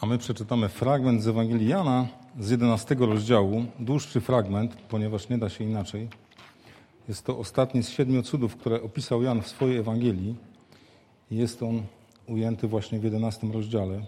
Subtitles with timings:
[0.00, 2.06] A my przeczytamy fragment z Ewangelii Jana
[2.40, 6.08] z 11 rozdziału, dłuższy fragment, ponieważ nie da się inaczej.
[7.08, 10.36] Jest to ostatni z siedmiu cudów, które opisał Jan w swojej Ewangelii.
[11.30, 11.82] Jest on
[12.26, 14.02] ujęty właśnie w 11 rozdziale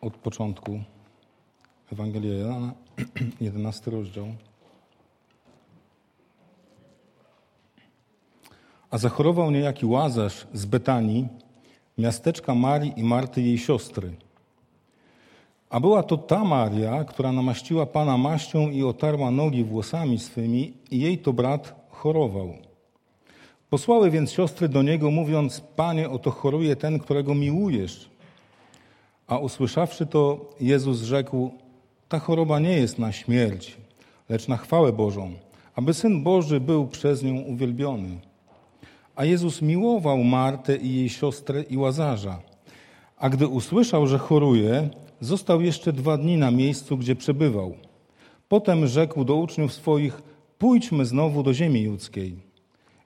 [0.00, 0.80] od początku.
[1.92, 2.72] Ewangelia Jana,
[3.40, 4.26] 11 rozdział.
[8.90, 11.28] A zachorował niejaki Łazarz z Betanii,
[11.98, 14.12] miasteczka Marii i Marty jej siostry.
[15.70, 21.00] A była to ta Maria, która namaściła Pana maścią i otarła nogi włosami swymi i
[21.00, 22.54] jej to brat chorował.
[23.70, 28.10] Posłały więc siostry do niego, mówiąc, Panie, oto choruje ten, którego miłujesz.
[29.26, 31.50] A usłyszawszy to, Jezus rzekł,
[32.08, 33.76] ta choroba nie jest na śmierć,
[34.28, 35.32] lecz na chwałę Bożą,
[35.74, 38.18] aby Syn Boży był przez nią uwielbiony.
[39.16, 42.38] A Jezus miłował Martę i jej siostrę i Łazarza.
[43.16, 47.74] A gdy usłyszał, że choruje, został jeszcze dwa dni na miejscu, gdzie przebywał.
[48.48, 50.22] Potem rzekł do uczniów swoich,
[50.58, 52.36] pójdźmy znowu do ziemi judzkiej.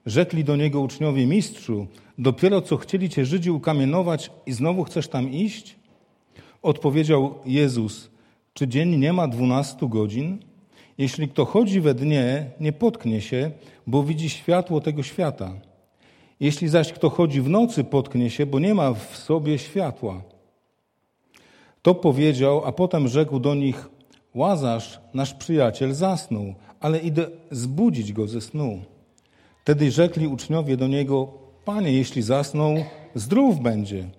[0.05, 5.31] Rzekli do niego uczniowie, mistrzu, dopiero co chcieli cię Żydzi ukamienować i znowu chcesz tam
[5.31, 5.75] iść?
[6.61, 8.09] Odpowiedział Jezus,
[8.53, 10.37] czy dzień nie ma dwunastu godzin?
[10.97, 13.51] Jeśli kto chodzi we dnie, nie potknie się,
[13.87, 15.53] bo widzi światło tego świata.
[16.39, 20.21] Jeśli zaś kto chodzi w nocy, potknie się, bo nie ma w sobie światła.
[21.85, 23.89] To powiedział, a potem rzekł do nich:
[24.35, 28.81] Łazarz, nasz przyjaciel, zasnął, ale idę zbudzić go ze snu.
[29.61, 31.27] Wtedy rzekli uczniowie do niego:
[31.65, 32.75] Panie, jeśli zasnął,
[33.15, 34.09] zdrów będzie.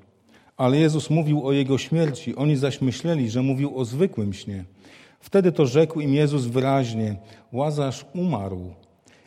[0.56, 4.64] Ale Jezus mówił o jego śmierci, oni zaś myśleli, że mówił o zwykłym śnie.
[5.20, 7.16] Wtedy to rzekł im Jezus wyraźnie:
[7.52, 8.70] Łazarz umarł.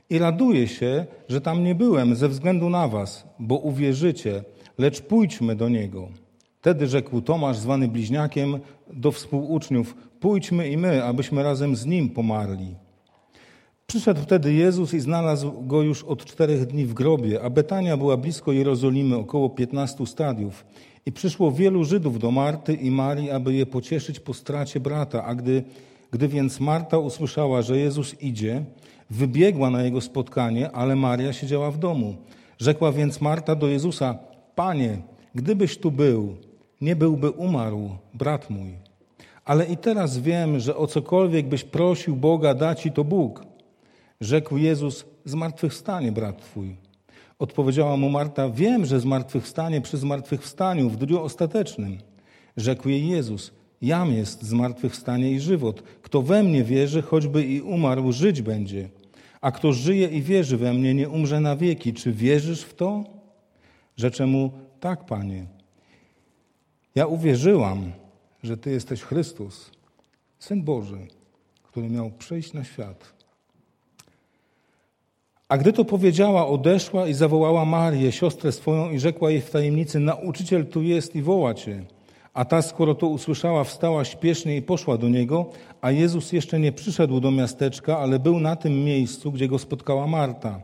[0.09, 4.43] I raduję się, że tam nie byłem ze względu na was, bo uwierzycie,
[4.77, 6.28] lecz pójdźmy do niego.
[6.59, 8.59] Wtedy rzekł Tomasz, zwany bliźniakiem,
[8.93, 12.75] do współuczniów: Pójdźmy i my, abyśmy razem z nim pomarli.
[13.87, 18.17] Przyszedł wtedy Jezus i znalazł go już od czterech dni w grobie, a Betania była
[18.17, 20.65] blisko Jerozolimy, około piętnastu stadiów.
[21.05, 25.25] I przyszło wielu Żydów do Marty i Marii, aby je pocieszyć po stracie brata.
[25.25, 25.63] A gdy,
[26.11, 28.65] gdy więc Marta usłyszała, że Jezus idzie,
[29.09, 32.15] wybiegła na jego spotkanie, ale Maria siedziała w domu.
[32.57, 34.17] Rzekła więc Marta do Jezusa:
[34.55, 35.01] Panie,
[35.35, 36.37] gdybyś tu był,
[36.81, 38.73] nie byłby umarł brat mój.
[39.45, 43.43] Ale i teraz wiem, że o cokolwiek byś prosił Boga, da ci to Bóg.
[44.21, 46.75] Rzekł Jezus: Zmartwychwstanie brat twój.
[47.39, 51.97] Odpowiedziała mu Marta: Wiem, że zmartwychwstanie przy zmartwychwstaniu w dniu ostatecznym.
[52.57, 53.51] Rzekł jej Jezus:
[53.81, 55.81] Jam jest zmartwychwstanie i żywot.
[55.81, 58.89] Kto we mnie wierzy, choćby i umarł, żyć będzie.
[59.41, 61.93] A kto żyje i wierzy we mnie, nie umrze na wieki.
[61.93, 63.03] Czy wierzysz w to?
[63.97, 65.58] Rzecze mu: Tak, panie.
[66.99, 67.91] Ja uwierzyłam,
[68.43, 69.71] że Ty jesteś Chrystus,
[70.39, 70.97] Syn Boży,
[71.63, 73.13] który miał przyjść na świat.
[75.49, 79.99] A gdy to powiedziała, odeszła i zawołała Marię, siostrę swoją, i rzekła jej w tajemnicy:
[79.99, 81.85] Nauczyciel tu jest i woła cię.
[82.33, 85.49] A ta, skoro to usłyszała, wstała śpiesznie i poszła do niego,
[85.81, 90.07] a Jezus jeszcze nie przyszedł do miasteczka, ale był na tym miejscu, gdzie go spotkała
[90.07, 90.61] Marta.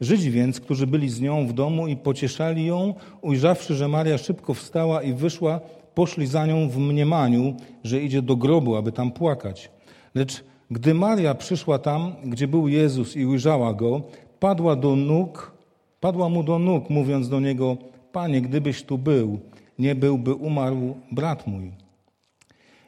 [0.00, 4.54] Żydzi więc, którzy byli z nią w domu i pocieszali ją, ujrzawszy, że Maria szybko
[4.54, 5.60] wstała i wyszła,
[5.98, 9.70] poszli za nią w mniemaniu, że idzie do grobu, aby tam płakać.
[10.14, 14.02] Lecz gdy Maria przyszła tam, gdzie był Jezus i ujrzała go,
[14.40, 15.52] padła do nóg,
[16.00, 17.76] padła mu do nóg, mówiąc do niego:
[18.12, 19.38] Panie, gdybyś tu był,
[19.78, 21.72] nie byłby umarł brat mój.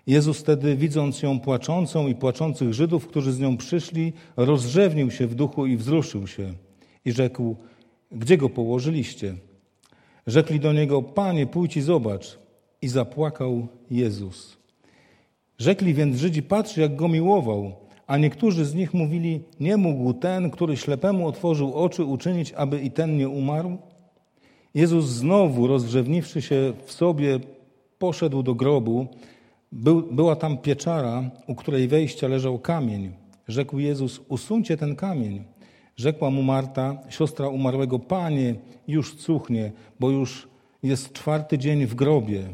[0.07, 5.35] Jezus wtedy, widząc ją płaczącą i płaczących Żydów, którzy z nią przyszli, rozrzewnił się w
[5.35, 6.53] duchu i wzruszył się
[7.05, 7.57] i rzekł:
[8.13, 9.35] Gdzie go położyliście?
[10.27, 12.40] Rzekli do niego: Panie, pójdź i zobacz.
[12.83, 14.57] I zapłakał Jezus.
[15.59, 17.73] Rzekli więc Żydzi: Patrz, jak go miłował.
[18.07, 22.91] A niektórzy z nich mówili: Nie mógł ten, który ślepemu otworzył oczy, uczynić, aby i
[22.91, 23.79] ten nie umarł?
[24.75, 27.41] Jezus znowu, rozgrzewniwszy się w sobie,
[27.99, 29.07] poszedł do grobu.
[29.73, 33.13] Był, była tam pieczara, u której wejścia leżał kamień.
[33.49, 35.45] Rzekł Jezus: Usuńcie ten kamień.
[35.97, 38.55] Rzekła mu Marta, siostra umarłego: Panie,
[38.89, 40.49] już cuchnie, bo już
[40.83, 42.49] jest czwarty dzień w grobie.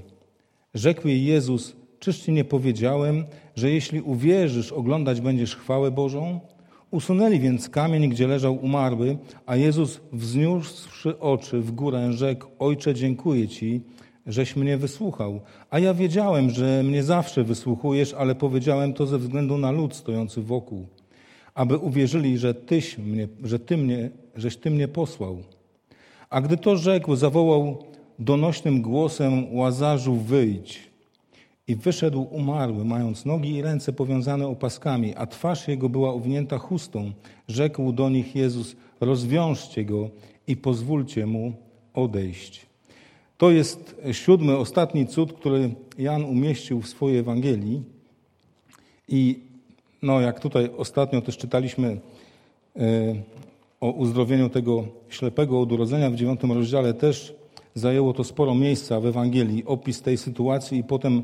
[0.76, 3.24] Rzekł jej Jezus: Czyż ci nie powiedziałem,
[3.54, 6.40] że jeśli uwierzysz, oglądać będziesz chwałę Bożą?
[6.90, 13.48] Usunęli więc kamień, gdzie leżał umarły, a Jezus, wzniósłszy oczy w górę, rzekł: Ojcze, dziękuję
[13.48, 13.80] Ci,
[14.26, 15.40] żeś mnie wysłuchał.
[15.70, 20.42] A ja wiedziałem, że mnie zawsze wysłuchujesz, ale powiedziałem to ze względu na lud stojący
[20.42, 20.86] wokół,
[21.54, 25.38] aby uwierzyli, że Tyś mnie, że Ty mnie, żeś Ty mnie posłał.
[26.30, 27.84] A gdy to rzekł, zawołał
[28.18, 30.86] donośnym głosem: Łazarzu, wyjdź.
[31.68, 37.12] I wyszedł umarły, mając nogi i ręce powiązane opaskami, a twarz jego była owinięta chustą.
[37.48, 40.10] Rzekł do nich Jezus: Rozwiążcie go
[40.46, 41.52] i pozwólcie mu
[41.94, 42.66] odejść.
[43.38, 47.82] To jest siódmy, ostatni cud, który Jan umieścił w swojej Ewangelii.
[49.08, 49.38] I
[50.02, 52.00] no, jak tutaj ostatnio też czytaliśmy
[52.76, 52.80] e,
[53.80, 57.34] o uzdrowieniu tego ślepego od urodzenia w dziewiątym rozdziale, też
[57.76, 61.22] zajęło to sporo miejsca w Ewangelii, opis tej sytuacji i potem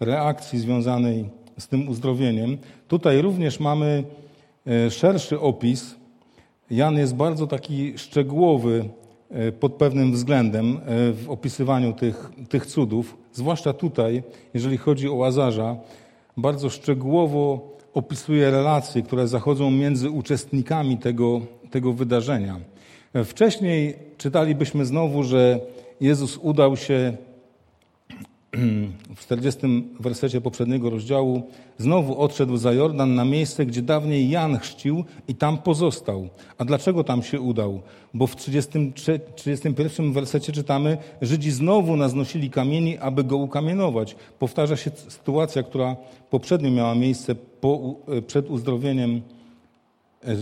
[0.00, 1.24] reakcji związanej
[1.58, 2.58] z tym uzdrowieniem.
[2.88, 4.04] Tutaj również mamy
[4.66, 5.94] e, szerszy opis.
[6.70, 8.84] Jan jest bardzo taki szczegółowy
[9.30, 10.80] e, pod pewnym względem
[11.12, 14.22] w opisywaniu tych, tych cudów, zwłaszcza tutaj,
[14.54, 15.76] jeżeli chodzi o Łazarza,
[16.36, 21.40] bardzo szczegółowo opisuje relacje, które zachodzą między uczestnikami tego,
[21.70, 22.60] tego wydarzenia.
[23.24, 25.60] Wcześniej czytalibyśmy znowu, że
[26.02, 27.16] Jezus udał się
[29.16, 29.60] w 40
[30.00, 31.42] wersecie poprzedniego rozdziału,
[31.78, 36.28] znowu odszedł za Jordan na miejsce, gdzie dawniej Jan chrzcił i tam pozostał.
[36.58, 37.80] A dlaczego tam się udał?
[38.14, 44.16] Bo w 33, 31 wersecie czytamy, Żydzi znowu naznosili kamieni, aby go ukamienować.
[44.38, 45.96] Powtarza się sytuacja, która
[46.30, 47.94] poprzednio miała miejsce po,
[48.26, 49.22] przed uzdrowieniem
[50.24, 50.36] e,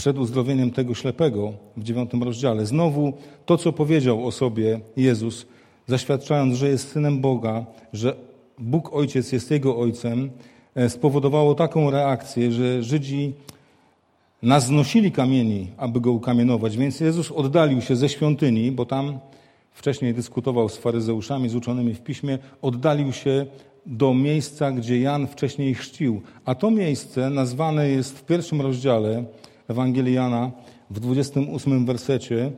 [0.00, 2.66] przed uzdrowieniem tego ślepego w dziewiątym rozdziale.
[2.66, 3.12] Znowu
[3.46, 5.46] to, co powiedział o sobie Jezus,
[5.86, 8.16] zaświadczając, że jest synem Boga, że
[8.58, 10.30] Bóg Ojciec jest jego ojcem,
[10.74, 13.32] e, spowodowało taką reakcję, że Żydzi
[14.42, 16.76] naznosili kamieni, aby go ukamienować.
[16.76, 19.18] Więc Jezus oddalił się ze świątyni, bo tam
[19.72, 23.46] wcześniej dyskutował z faryzeuszami, z uczonymi w piśmie, oddalił się
[23.86, 26.22] do miejsca, gdzie Jan wcześniej chrzcił.
[26.44, 29.24] A to miejsce nazwane jest w pierwszym rozdziale
[29.70, 30.50] Ewangelii Jana,
[30.90, 32.50] w 28 wersecie,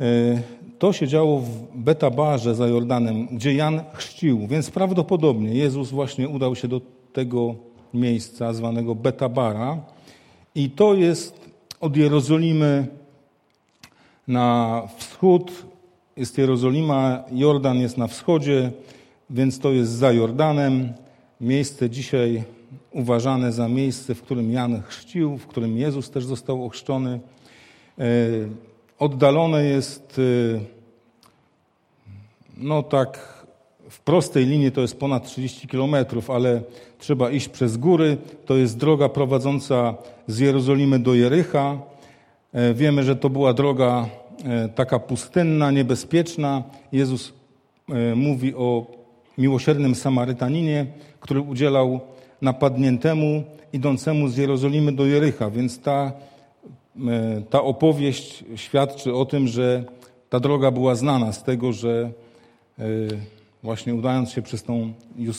[0.00, 0.42] e,
[0.78, 6.56] to się działo w Betabarze za Jordanem, gdzie Jan chrzcił, więc prawdopodobnie Jezus właśnie udał
[6.56, 6.80] się do
[7.12, 7.54] tego
[7.94, 9.78] miejsca zwanego Betabara.
[10.54, 12.86] I to jest od Jerozolimy
[14.28, 15.52] na wschód,
[16.16, 18.70] jest Jerozolima, Jordan jest na wschodzie,
[19.30, 20.92] więc to jest za Jordanem,
[21.40, 22.42] miejsce dzisiaj
[22.92, 27.20] uważane za miejsce, w którym Jan chrzcił, w którym Jezus też został ochrzczony.
[27.98, 28.04] E,
[28.98, 30.60] oddalone jest, y,
[32.56, 33.40] no tak,
[33.90, 36.62] w prostej linii to jest ponad 30 kilometrów, ale
[36.98, 38.16] trzeba iść przez góry.
[38.46, 39.94] To jest droga prowadząca
[40.26, 41.78] z Jerozolimy do Jericha.
[42.52, 44.08] E, wiemy, że to była droga
[44.44, 46.62] e, taka pustynna, niebezpieczna.
[46.92, 47.32] Jezus
[47.88, 48.86] e, mówi o
[49.38, 50.86] miłosiernym Samarytaninie,
[51.20, 52.00] który udzielał
[52.42, 53.42] napadniętemu,
[53.72, 56.12] idącemu z Jerozolimy do Jericha, więc ta
[57.08, 59.84] E, ta opowieść świadczy o tym, że
[60.28, 62.10] ta droga była znana z tego, że
[62.78, 62.84] e,
[63.62, 64.92] właśnie udając się przez tą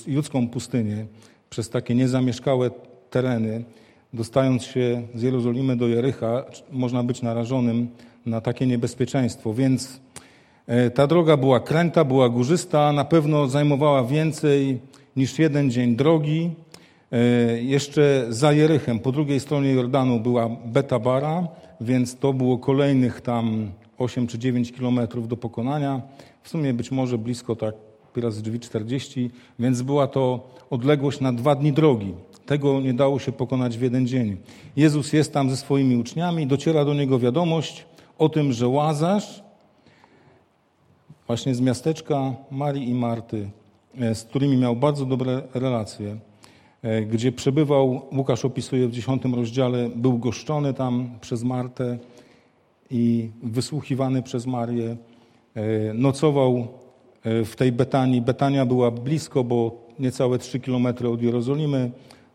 [0.08, 1.06] judzką pustynię,
[1.50, 2.72] przez takie niezamieszkałe
[3.10, 3.64] tereny,
[4.14, 7.88] dostając się z Jerozolimy do Jericha, można być narażonym
[8.26, 9.54] na takie niebezpieczeństwo.
[9.54, 10.00] Więc
[10.68, 14.80] e, ta droga była kręta, była górzysta, na pewno zajmowała więcej
[15.16, 16.50] niż jeden dzień drogi.
[17.12, 17.18] E,
[17.62, 21.48] jeszcze za Jerychem, po drugiej stronie Jordanu była Betabara,
[21.82, 26.02] więc to było kolejnych tam 8 czy 9 kilometrów do pokonania.
[26.44, 27.76] W sumie być może blisko tak
[28.16, 32.14] razy drzwi 40, więc była to odległość na dwa dni drogi.
[32.46, 34.38] Tego nie dało się pokonać w jeden dzień.
[34.76, 37.86] Jezus jest tam ze swoimi uczniami, dociera do niego wiadomość
[38.18, 39.44] o tym, że Łazarz,
[41.28, 43.50] właśnie z miasteczka Marii i Marty,
[44.00, 46.18] e, z którymi miał bardzo dobre relacje,
[47.08, 51.98] gdzie przebywał, Łukasz opisuje w dziesiątym rozdziale, był goszczony tam przez Martę
[52.92, 54.98] i wysłuchiwany przez Marię.
[55.56, 56.68] E, nocował
[57.24, 58.22] e, w tej Betanii.
[58.22, 61.92] Betania była blisko, bo niecałe trzy kilometry od Jerozolimy,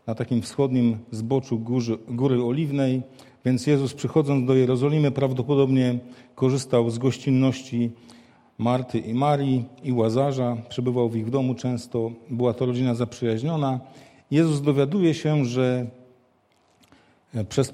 [0.07, 3.01] na takim wschodnim zboczu góry, góry Oliwnej.
[3.45, 5.99] Więc Jezus przychodząc do Jerozolimy prawdopodobnie
[6.35, 7.91] korzystał z gościnności
[8.57, 10.57] Marty i Marii i Łazarza.
[10.69, 12.11] Przebywał w ich domu często.
[12.29, 13.79] Była to rodzina zaprzyjaźniona.
[14.31, 15.85] Jezus dowiaduje się, że
[17.35, 17.73] e, przez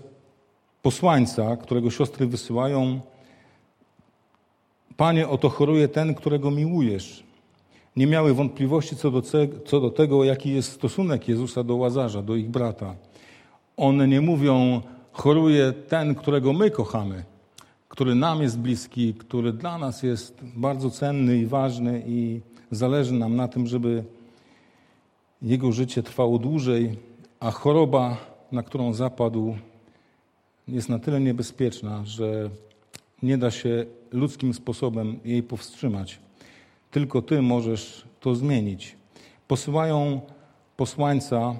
[0.81, 2.99] posłańca, którego siostry wysyłają,
[4.97, 7.23] Panie, oto choruje ten, którego miłujesz.
[7.95, 9.21] Nie miały wątpliwości co do,
[9.65, 12.95] co do tego, jaki jest stosunek Jezusa do Łazarza, do ich brata.
[13.77, 14.81] One nie mówią,
[15.11, 17.23] choruje ten, którego my kochamy,
[17.89, 22.41] który nam jest bliski, który dla nas jest bardzo cenny i ważny i
[22.71, 24.03] zależy nam na tym, żeby
[25.43, 26.97] jego życie trwało dłużej,
[27.39, 28.17] a choroba,
[28.51, 29.55] na którą zapadł,
[30.67, 32.49] jest na tyle niebezpieczna, że
[33.23, 36.19] nie da się ludzkim sposobem jej powstrzymać.
[36.91, 38.95] Tylko Ty możesz to zmienić.
[39.47, 40.21] posyłają
[40.77, 41.55] posłańca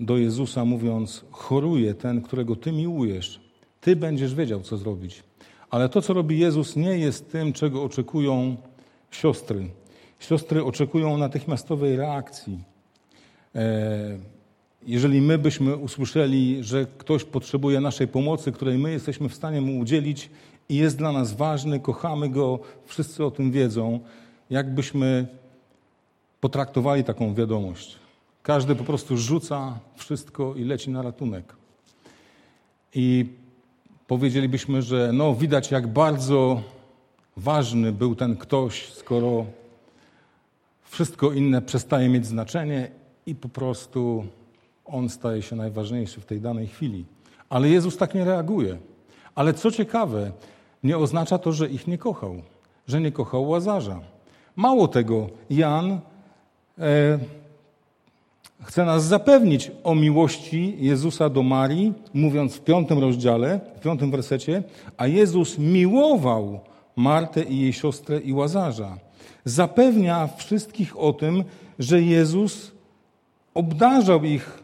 [0.00, 3.40] do Jezusa, mówiąc: Choruje ten, którego Ty miłujesz.
[3.80, 5.22] Ty będziesz wiedział, co zrobić.
[5.70, 8.56] Ale to, co robi Jezus, nie jest tym, czego oczekują
[9.10, 9.68] siostry.
[10.18, 12.58] Siostry oczekują natychmiastowej reakcji.
[13.54, 14.18] E,
[14.86, 19.78] jeżeli my byśmy usłyszeli, że ktoś potrzebuje naszej pomocy, której my jesteśmy w stanie mu
[19.78, 20.30] udzielić
[20.68, 24.00] i jest dla nas ważny, kochamy go, wszyscy o tym wiedzą,
[24.50, 25.26] jakbyśmy
[26.40, 27.96] potraktowali taką wiadomość.
[28.42, 31.56] Każdy po prostu rzuca wszystko i leci na ratunek.
[32.94, 33.26] I
[34.06, 36.62] powiedzielibyśmy, że no, widać, jak bardzo
[37.36, 39.46] ważny był ten ktoś, skoro
[40.94, 42.90] wszystko inne przestaje mieć znaczenie
[43.26, 44.24] i po prostu
[44.84, 47.04] on staje się najważniejszy w tej danej chwili.
[47.48, 48.78] Ale Jezus tak nie reaguje.
[49.34, 50.32] Ale co ciekawe,
[50.82, 52.42] nie oznacza to, że ich nie kochał,
[52.86, 54.00] że nie kochał łazarza.
[54.56, 56.00] Mało tego, Jan
[56.78, 57.18] e,
[58.62, 64.62] chce nas zapewnić o miłości Jezusa do Marii, mówiąc w piątym rozdziale, w piątym wersecie,
[64.96, 66.60] a Jezus miłował
[66.96, 68.98] Martę i jej siostrę i Łazarza.
[69.44, 71.44] Zapewnia wszystkich o tym,
[71.78, 72.72] że Jezus
[73.54, 74.62] obdarzał ich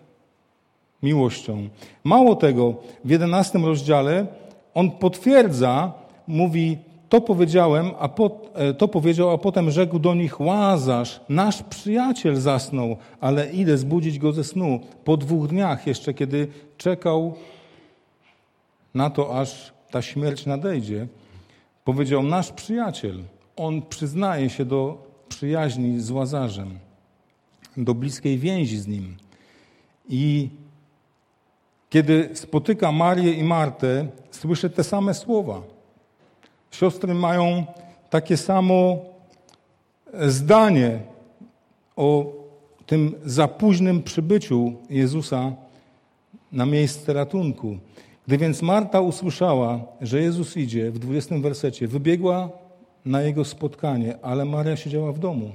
[1.02, 1.68] miłością.
[2.04, 2.74] Mało tego,
[3.04, 4.26] w jedenastym rozdziale
[4.74, 5.92] on potwierdza,
[6.26, 8.08] mówi, to powiedziałem, a
[8.54, 14.18] e, to powiedział, a potem rzekł do nich Łazarz, nasz przyjaciel zasnął, ale idę zbudzić
[14.18, 14.80] go ze snu.
[15.04, 17.34] Po dwóch dniach jeszcze, kiedy czekał
[18.94, 21.06] na to, aż ta śmierć nadejdzie,
[21.84, 23.22] powiedział nasz przyjaciel.
[23.56, 26.78] On przyznaje się do przyjaźni z Łazarzem,
[27.76, 29.16] do bliskiej więzi z nim.
[30.08, 30.48] I
[31.90, 35.62] kiedy spotyka Marię i Martę, słyszę te same słowa.
[36.70, 37.66] Siostry mają
[38.10, 38.98] takie samo
[40.14, 40.98] zdanie
[41.96, 42.32] o
[42.86, 45.52] tym za późnym przybyciu Jezusa
[46.52, 47.78] na miejsce ratunku.
[48.26, 52.48] Gdy więc Marta usłyszała, że Jezus idzie, w 20 wersecie, wybiegła
[53.04, 55.52] na jego spotkanie, ale Maria siedziała w domu.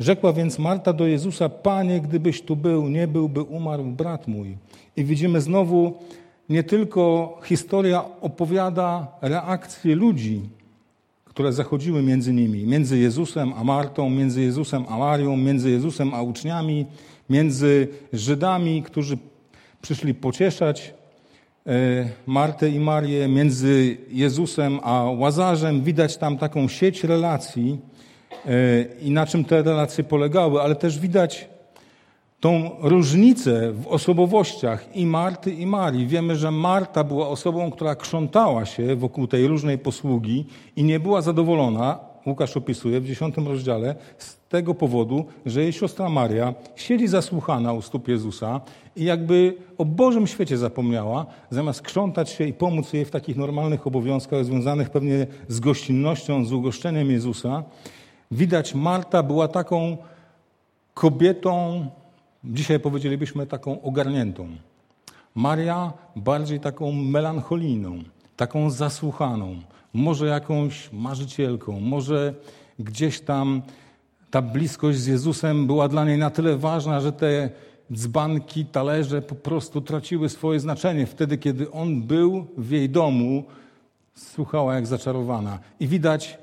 [0.00, 4.56] Rzekła więc Marta do Jezusa: Panie, gdybyś tu był, nie byłby umarł brat mój.
[4.96, 5.98] I widzimy znowu,
[6.48, 10.40] nie tylko historia opowiada reakcje ludzi,
[11.24, 16.22] które zachodziły między nimi, między Jezusem a Martą, między Jezusem a Marią, między Jezusem a
[16.22, 16.86] uczniami,
[17.30, 19.18] między Żydami, którzy
[19.82, 20.94] przyszli pocieszać
[22.26, 25.82] Martę i Marię, między Jezusem a Łazarzem.
[25.82, 27.78] Widać tam taką sieć relacji
[28.46, 28.50] e,
[29.02, 31.48] i na czym te relacje polegały, ale też widać
[32.40, 36.06] tą różnicę w osobowościach i Marty, i Marii.
[36.06, 40.46] Wiemy, że Marta była osobą, która krzątała się wokół tej różnej posługi
[40.76, 46.08] i nie była zadowolona, Łukasz opisuje w dziesiątym rozdziale, z tego powodu, że jej siostra
[46.08, 48.60] Maria siedzi zasłuchana u stóp Jezusa
[48.96, 53.86] i jakby o Bożym świecie zapomniała, zamiast krzątać się i pomóc jej w takich normalnych
[53.86, 57.64] obowiązkach związanych pewnie z gościnnością, z ugoszczeniem Jezusa.
[58.30, 59.96] Widać, Marta była taką
[60.94, 61.86] kobietą
[62.44, 64.48] Dzisiaj powiedzielibyśmy taką ogarniętą.
[65.34, 67.98] Maria bardziej taką melancholijną,
[68.36, 69.56] taką zasłuchaną,
[69.94, 72.34] może jakąś marzycielką, może
[72.78, 73.62] gdzieś tam
[74.30, 77.50] ta bliskość z Jezusem była dla niej na tyle ważna, że te
[77.92, 81.06] dzbanki, talerze po prostu traciły swoje znaczenie.
[81.06, 83.44] Wtedy, kiedy on był w jej domu,
[84.14, 85.58] słuchała jak zaczarowana.
[85.80, 86.38] I widać,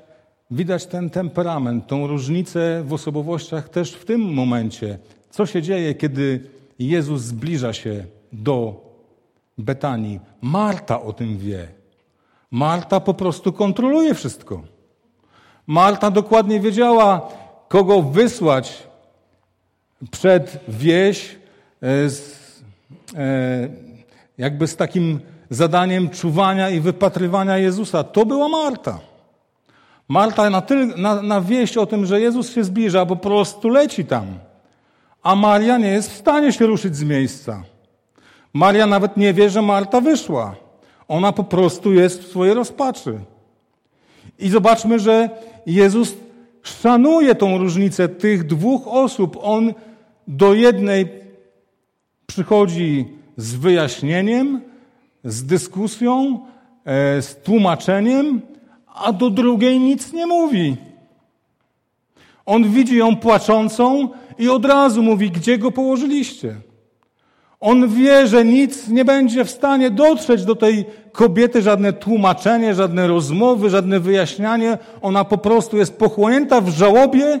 [0.50, 4.98] widać ten temperament, tą różnicę w osobowościach też w tym momencie.
[5.30, 6.40] Co się dzieje, kiedy
[6.78, 8.86] Jezus zbliża się do
[9.58, 10.20] Betanii?
[10.40, 11.68] Marta o tym wie.
[12.50, 14.62] Marta po prostu kontroluje wszystko.
[15.66, 17.28] Marta dokładnie wiedziała,
[17.68, 18.82] kogo wysłać
[20.10, 21.36] przed wieś,
[21.82, 22.38] e, z,
[23.16, 23.68] e,
[24.38, 25.20] jakby z takim
[25.50, 28.04] zadaniem czuwania i wypatrywania Jezusa.
[28.04, 29.00] To była Marta.
[30.08, 34.04] Marta na, tyl, na, na wieść o tym, że Jezus się zbliża, po prostu leci
[34.04, 34.38] tam
[35.26, 37.62] a Maria nie jest w stanie się ruszyć z miejsca.
[38.52, 40.54] Maria nawet nie wie, że Marta wyszła.
[41.08, 43.18] Ona po prostu jest w swojej rozpaczy.
[44.38, 45.30] I zobaczmy, że
[45.66, 46.14] Jezus
[46.68, 49.38] szanuje tą różnicę tych dwóch osób.
[49.42, 49.74] On
[50.28, 51.06] do jednej
[52.26, 54.60] przychodzi z wyjaśnieniem,
[55.24, 56.40] z dyskusją,
[56.84, 58.40] e, z tłumaczeniem,
[58.94, 60.76] a do drugiej nic nie mówi.
[62.46, 64.08] On widzi ją płaczącą
[64.38, 66.56] i od razu mówi, gdzie go położyliście.
[67.60, 73.06] On wie, że nic nie będzie w stanie dotrzeć do tej kobiety, żadne tłumaczenie, żadne
[73.06, 74.78] rozmowy, żadne wyjaśnianie.
[75.02, 77.40] Ona po prostu jest pochłonięta w żałobie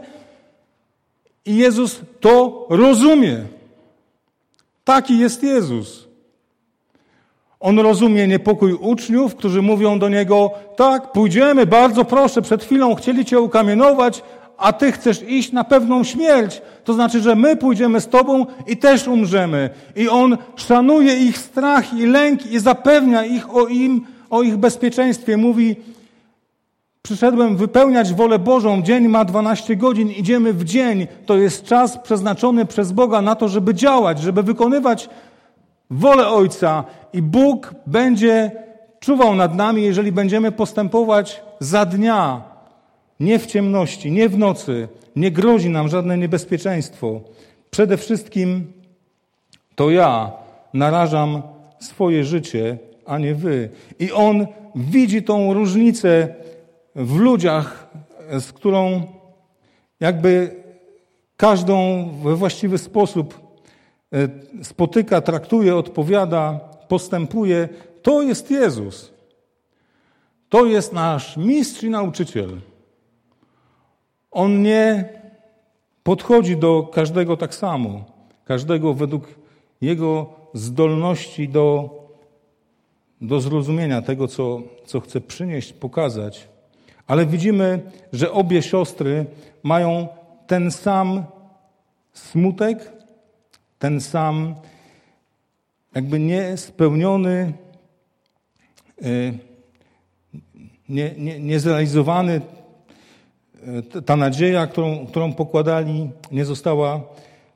[1.46, 3.44] I Jezus to rozumie.
[4.84, 6.06] Taki jest Jezus.
[7.60, 13.24] On rozumie niepokój uczniów, którzy mówią do niego: Tak, pójdziemy, bardzo proszę, przed chwilą chcieli
[13.24, 14.22] cię ukamienować,
[14.58, 16.62] a ty chcesz iść na pewną śmierć.
[16.84, 19.70] To znaczy, że my pójdziemy z tobą i też umrzemy.
[19.96, 25.36] I on szanuje ich strach i lęk i zapewnia ich o, im, o ich bezpieczeństwie.
[25.36, 25.76] Mówi:
[27.02, 28.82] Przyszedłem wypełniać wolę Bożą.
[28.82, 31.06] Dzień ma 12 godzin, idziemy w dzień.
[31.26, 35.08] To jest czas przeznaczony przez Boga na to, żeby działać, żeby wykonywać
[35.90, 36.84] wolę Ojca.
[37.12, 38.50] I Bóg będzie
[39.00, 42.42] czuwał nad nami, jeżeli będziemy postępować za dnia,
[43.20, 44.88] nie w ciemności, nie w nocy.
[45.16, 47.20] Nie grozi nam żadne niebezpieczeństwo.
[47.70, 48.72] Przede wszystkim
[49.74, 50.32] to ja
[50.74, 51.42] narażam
[51.80, 53.68] swoje życie, a nie wy.
[53.98, 56.34] I on widzi tą różnicę
[56.94, 57.88] w ludziach,
[58.40, 59.02] z którą
[60.00, 60.50] jakby
[61.36, 63.40] każdą we właściwy sposób
[64.12, 64.28] e,
[64.64, 67.68] spotyka, traktuje, odpowiada, postępuje,
[68.02, 69.12] to jest Jezus.
[70.48, 72.60] To jest nasz mistrz i nauczyciel.
[74.36, 75.04] On nie
[76.02, 78.04] podchodzi do każdego tak samo,
[78.44, 79.24] każdego według
[79.80, 81.90] jego zdolności do,
[83.20, 86.48] do zrozumienia tego, co, co chce przynieść, pokazać.
[87.06, 89.26] Ale widzimy, że obie siostry
[89.62, 90.08] mają
[90.46, 91.24] ten sam
[92.12, 92.92] smutek,
[93.78, 94.54] ten sam
[95.94, 97.52] jakby niespełniony,
[99.02, 99.06] e,
[100.88, 102.40] nie, nie, niezrealizowany,
[104.06, 107.00] ta nadzieja, którą, którą pokładali, nie została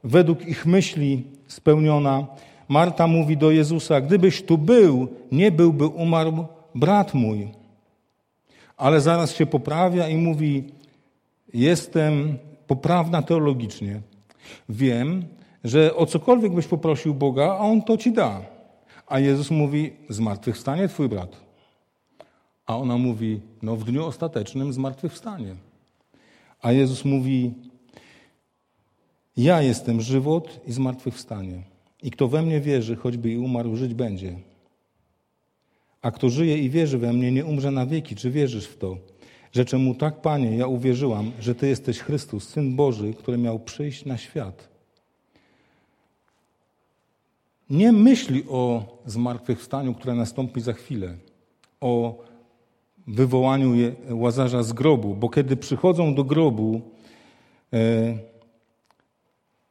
[0.04, 2.26] według ich myśli spełniona.
[2.68, 7.60] Marta mówi do Jezusa: Gdybyś tu był, nie byłby umarł brat mój
[8.80, 10.64] ale zaraz się poprawia i mówi:
[11.54, 14.00] Jestem poprawna teologicznie.
[14.68, 15.24] Wiem,
[15.64, 18.40] że o cokolwiek byś poprosił Boga, a On to ci da.
[19.06, 21.36] A Jezus mówi: Zmartwychwstanie twój brat.
[22.66, 25.54] A ona mówi: No, w dniu ostatecznym zmartwychwstanie.
[26.62, 27.54] A Jezus mówi:
[29.36, 31.62] Ja jestem żywot i zmartwychwstanie.
[32.02, 34.36] I kto we mnie wierzy, choćby i umarł, żyć będzie.
[36.02, 38.16] A kto żyje i wierzy we mnie, nie umrze na wieki.
[38.16, 38.96] Czy wierzysz w to?
[39.52, 44.04] Rzeczę mu tak, Panie, ja uwierzyłam, że Ty jesteś Chrystus, Syn Boży, który miał przyjść
[44.04, 44.68] na świat.
[47.70, 51.16] Nie myśli o zmartwychwstaniu, które nastąpi za chwilę,
[51.80, 52.22] o
[53.14, 56.80] wywołaniu łazarza z grobu, bo kiedy przychodzą do grobu,
[57.72, 57.78] e,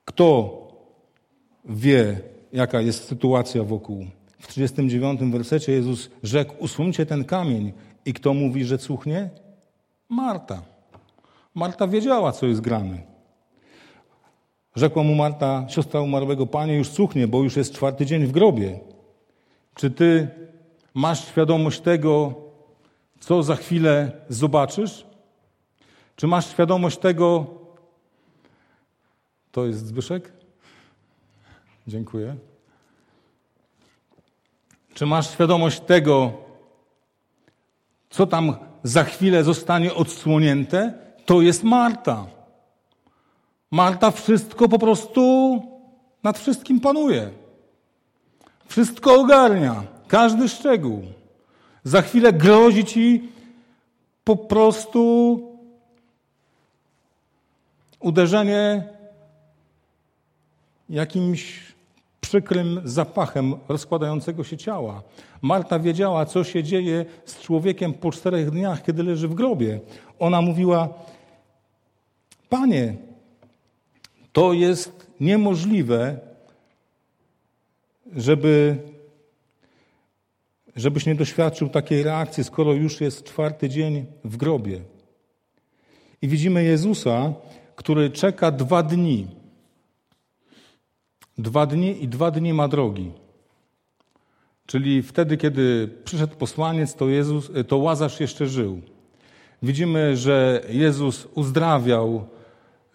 [0.06, 0.58] kto
[1.66, 2.22] wie,
[2.54, 4.06] jaka jest sytuacja wokół?
[4.40, 7.74] W 39 wersecie Jezus rzekł: Usuńcie ten kamień.
[8.06, 9.30] I kto mówi, że cuchnie?
[10.10, 10.62] Marta.
[11.56, 13.02] Marta wiedziała, co jest grane.
[14.76, 18.80] Rzekła mu Marta, siostra umarłego, panie, już cuchnie, bo już jest czwarty dzień w grobie.
[19.76, 20.28] Czy ty
[20.94, 22.36] masz świadomość tego,
[23.20, 25.06] co za chwilę zobaczysz?
[26.16, 27.46] Czy masz świadomość tego,
[29.52, 30.32] to jest Zbyszek?
[31.88, 32.36] Dziękuję.
[34.94, 36.34] Czy masz świadomość tego,
[38.10, 40.94] co tam za chwilę zostanie odsłonięte?
[41.26, 42.26] To jest Marta.
[43.72, 45.22] Marta wszystko po prostu
[46.24, 47.30] nad wszystkim panuje.
[48.68, 51.19] Wszystko ogarnia, każdy szczegół.
[51.84, 53.30] Za chwilę grozi ci
[54.24, 55.42] po prostu
[58.00, 58.84] uderzenie
[60.90, 61.70] jakimś
[62.22, 65.04] przykrym zapachem rozkładającego się ciała.
[65.42, 69.80] Marta wiedziała, co się dzieje z człowiekiem po czterech dniach, kiedy leży w grobie.
[70.20, 70.90] Ona mówiła:
[72.50, 72.96] Panie,
[74.34, 76.20] to jest niemożliwe,
[78.16, 78.78] żeby,
[80.80, 84.82] żebyś nie doświadczył takiej reakcji, skoro już jest czwarty dzień w grobie.
[86.22, 87.34] I widzimy Jezusa,
[87.76, 89.28] który czeka dwa dni
[91.40, 93.12] Dwa dni i dwa dni ma drogi.
[94.66, 98.82] Czyli wtedy, kiedy przyszedł posłaniec, to, Jezus, to Łazarz jeszcze żył.
[99.64, 102.28] Widzimy, że Jezus uzdrawiał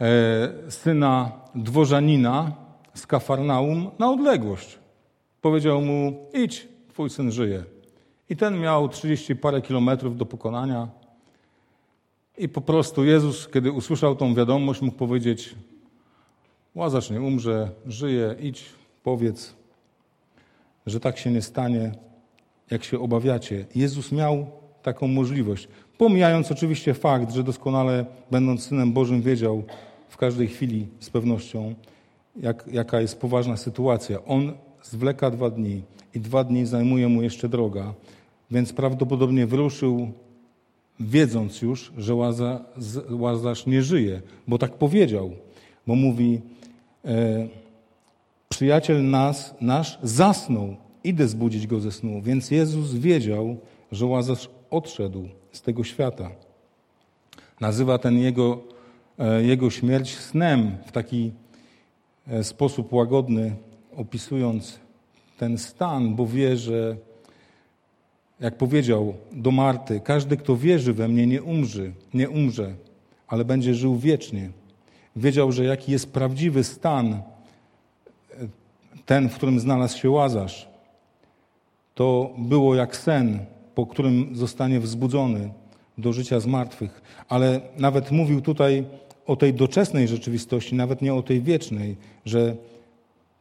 [0.01, 2.53] e, syna dworzanina
[2.94, 4.79] z Kafarnaum na odległość.
[5.40, 7.64] Powiedział mu: idź, twój syn żyje.
[8.35, 10.88] I ten miał 30 parę kilometrów do pokonania.
[12.38, 15.55] I po prostu Jezus, kiedy usłyszał tą wiadomość, mógł powiedzieć:
[16.75, 18.64] Łazarz nie umrze, żyje, idź,
[19.03, 19.55] powiedz,
[20.87, 21.92] że tak się nie stanie,
[22.70, 23.66] jak się obawiacie.
[23.75, 24.47] Jezus miał
[24.83, 25.68] taką możliwość.
[25.99, 29.62] Pomijając oczywiście fakt, że doskonale, będąc Synem Bożym, wiedział,
[30.09, 31.75] w każdej chwili z pewnością,
[32.37, 34.25] jak, jaka jest poważna sytuacja.
[34.25, 35.83] On zwleka dwa dni
[36.14, 37.94] i dwa dni zajmuje mu jeszcze droga,
[38.54, 40.12] więc prawdopodobnie wyruszył
[41.00, 42.14] wiedząc już, że
[43.10, 45.30] Łazarz nie żyje, bo tak powiedział,
[45.86, 46.40] bo mówi,
[47.04, 47.48] e,
[48.48, 52.22] przyjaciel nas, nasz zasnął, idę zbudzić go ze snu.
[52.22, 53.56] Więc Jezus wiedział,
[53.92, 56.30] że Łazarz odszedł z tego świata.
[57.60, 58.60] Nazywa ten jego,
[59.18, 61.32] e, jego śmierć snem w taki
[62.28, 63.56] e, sposób łagodny,
[63.96, 64.78] opisując
[65.38, 66.96] ten stan, bo wie, że
[68.44, 72.74] jak powiedział do Marty, każdy, kto wierzy we mnie, nie umrze, nie umrze,
[73.28, 74.50] ale będzie żył wiecznie.
[75.16, 77.22] Wiedział, że jaki jest prawdziwy stan,
[79.07, 80.68] ten, w którym znalazł się Łazarz.
[81.94, 83.38] To było jak sen,
[83.74, 85.50] po którym zostanie wzbudzony
[85.98, 87.02] do życia z martwych.
[87.28, 88.85] Ale nawet mówił tutaj
[89.26, 92.57] o tej doczesnej rzeczywistości, nawet nie o tej wiecznej, że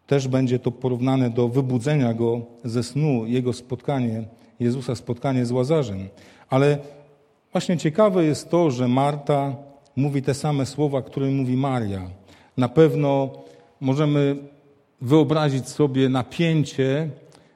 [0.08, 4.24] też będzie to porównane do wybudzenia go ze snu, jego spotkanie
[4.60, 6.10] Jezusa spotkanie z Łazarzem.
[6.50, 6.78] Ale
[7.52, 9.56] właśnie ciekawe jest to, że Marta
[9.96, 12.02] mówi te same słowa, które mówi Maria.
[12.58, 13.32] Na pewno
[13.82, 14.36] możemy
[15.02, 17.10] wyobrazić sobie napięcie,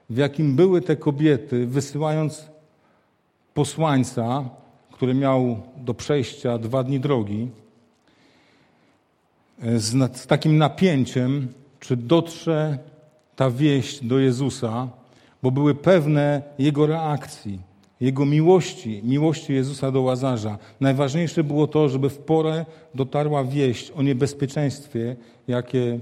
[0.10, 2.45] w jakim były te kobiety, wysyłając
[3.53, 4.49] posłańca,
[4.91, 7.47] który miał do przejścia dwa dni drogi,
[9.63, 11.47] z, takim napięciem,
[11.79, 12.77] czy dotrze
[13.36, 14.88] ta wieść do Jezusa,
[15.43, 17.60] bo były pewne Jego reakcji,
[18.02, 20.58] Jego miłości, miłości Jezusa do Łazarza.
[20.82, 25.15] Najważniejsze było to, żeby w porę dotarła wieść o niebezpieczeństwie,
[25.47, 26.00] jakie,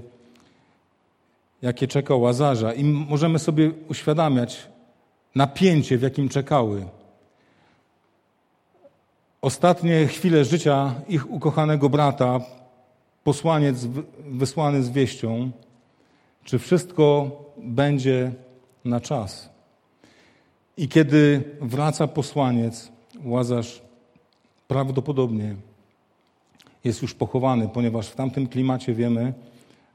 [1.62, 2.72] jakie czeka Łazarza.
[2.72, 4.68] I możemy sobie uświadamiać
[5.34, 6.84] napięcie, w jakim czekały.
[9.42, 12.40] Ostatnie chwile życia ich ukochanego brata,
[13.24, 13.86] posłaniec
[14.26, 15.50] wysłany z wieścią,
[16.44, 18.32] czy wszystko będzie
[18.86, 19.50] na czas.
[20.76, 22.92] I kiedy wraca posłaniec,
[23.24, 23.82] Łazarz
[24.68, 25.56] prawdopodobnie
[26.84, 29.32] jest już pochowany, ponieważ w tamtym klimacie wiemy,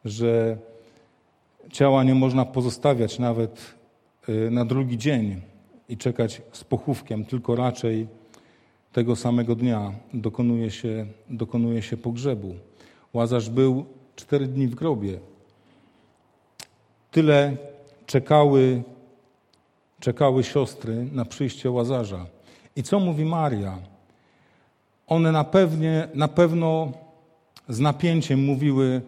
[0.06, 0.58] że
[1.72, 3.76] ciała nie można pozostawiać nawet
[4.30, 5.42] y, na drugi dzień
[5.90, 8.08] i czekać z pochówkiem, tylko raczej
[8.94, 12.56] tego samego dnia dokonuje się, dokonuje się pogrzebu.
[13.14, 15.20] Łazarz był cztery dni w grobie.
[17.12, 17.58] Tyle
[18.12, 18.84] czekały,
[20.00, 22.26] czekały siostry na przyjście Łazarza.
[22.76, 23.78] I co mówi Maria?
[25.08, 26.92] One na, pewnie, na pewno
[27.70, 29.02] z napięciem mówiły,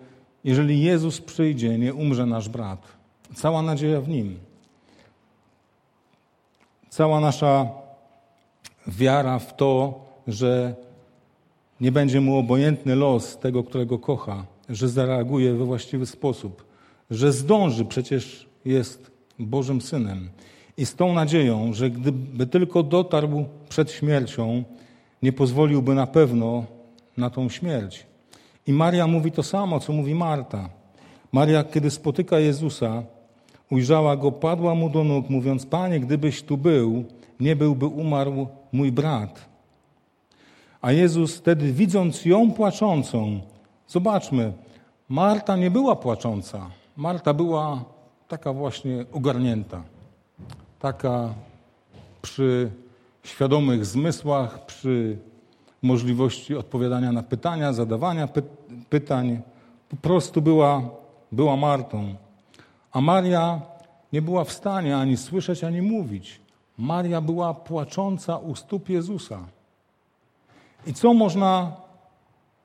[0.43, 2.87] jeżeli Jezus przyjdzie, nie umrze nasz brat.
[3.35, 4.39] Cała nadzieja w Nim.
[6.89, 7.67] Cała nasza
[8.87, 10.75] wiara w to, że
[11.81, 16.65] nie będzie mu obojętny los tego, którego kocha, że zareaguje we właściwy sposób,
[17.11, 20.29] że zdąży przecież jest Bożym Synem.
[20.77, 24.63] I z tą nadzieją, że gdyby tylko dotarł przed śmiercią,
[25.21, 26.65] nie pozwoliłby na pewno
[27.17, 28.05] na tą śmierć.
[28.67, 30.69] I Maria mówi to samo, co mówi Marta.
[31.31, 33.03] Maria, kiedy spotyka Jezusa,
[33.71, 37.03] ujrzała go, padła mu do nóg, mówiąc: Panie, gdybyś tu był,
[37.39, 39.45] nie byłby umarł mój brat.
[40.81, 43.39] A Jezus wtedy, widząc ją płaczącą,
[43.87, 44.53] zobaczmy,
[45.09, 46.69] Marta nie była płacząca.
[46.97, 47.85] Marta była
[48.33, 49.83] taka właśnie ogarnięta,
[50.79, 51.33] taka
[52.21, 52.71] przy
[53.23, 55.17] świadomych zmysłach, przy
[55.81, 58.43] możliwości odpowiadania na pytania, zadawania py
[58.89, 59.41] pytań,
[59.89, 60.81] po prostu była,
[61.31, 62.15] była Martą.
[62.91, 63.61] A Maria
[64.13, 66.41] nie była w stanie ani słyszeć, ani mówić.
[66.77, 69.39] Maria była płacząca u stóp Jezusa.
[70.87, 71.71] I co można,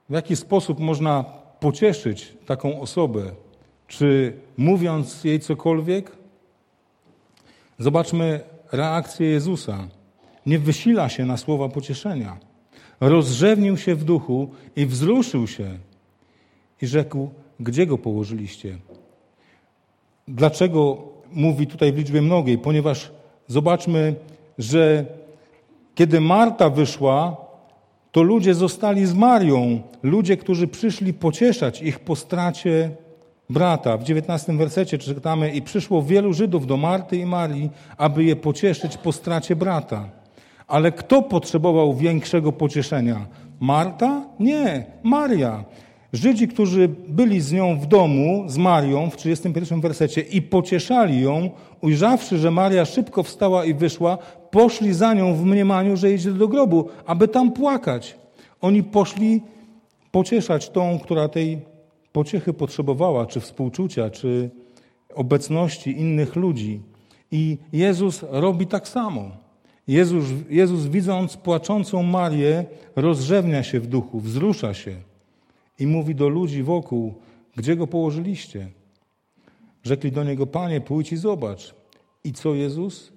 [0.09, 1.25] w jaki sposób można
[1.61, 3.23] pocieszyć taką osobę,
[3.89, 6.17] czy mówiąc jej cokolwiek?
[7.79, 8.41] Zobaczmy
[8.73, 9.89] reakcję Jezusa.
[10.47, 12.37] Nie wysila się na słowa pocieszenia.
[13.01, 15.79] Rozrzewnił się w duchu i wzruszył się
[16.83, 18.79] i rzekł: Gdzie go położyliście?
[20.29, 20.99] Dlaczego
[21.33, 22.59] mówi tutaj w liczbie mnogiej?
[22.59, 23.13] Ponieważ
[23.47, 24.15] zobaczmy,
[24.59, 25.07] że
[25.95, 27.37] kiedy Marta wyszła,
[28.13, 32.91] to ludzie zostali z Marią, ludzie, którzy przyszli pocieszać ich po stracie
[33.51, 33.97] brata.
[33.97, 38.97] W dziewiętnastym wersecie czytamy i przyszło wielu Żydów do Marty i Marii, aby je pocieszyć
[38.97, 40.09] po stracie brata.
[40.67, 43.27] Ale kto potrzebował większego pocieszenia?
[43.61, 44.25] Marta?
[44.41, 45.65] Nie, Maria.
[46.13, 51.51] Żydzi, którzy byli z nią w domu, z Marią w 31 wersecie i pocieszali ją,
[51.81, 54.19] ujrzawszy, że Maria szybko wstała i wyszła,
[54.51, 58.17] poszli za nią w mniemaniu, że idzie do grobu, aby tam płakać.
[58.61, 59.43] Oni poszli
[60.11, 61.59] pocieszać tą, która tej
[62.13, 64.51] pociechy potrzebowała, czy współczucia, czy
[65.15, 66.81] obecności innych ludzi.
[67.31, 69.31] I Jezus robi tak samo.
[69.89, 72.65] Jezus, Jezus widząc płaczącą Marię,
[72.97, 74.97] rozrzewnia się w duchu, wzrusza się
[75.79, 77.15] i mówi do ludzi wokół,
[77.57, 78.69] gdzie go położyliście?
[79.83, 81.75] Rzekli do niego, Panie, pójdź i zobacz.
[82.25, 83.13] I co Jezus?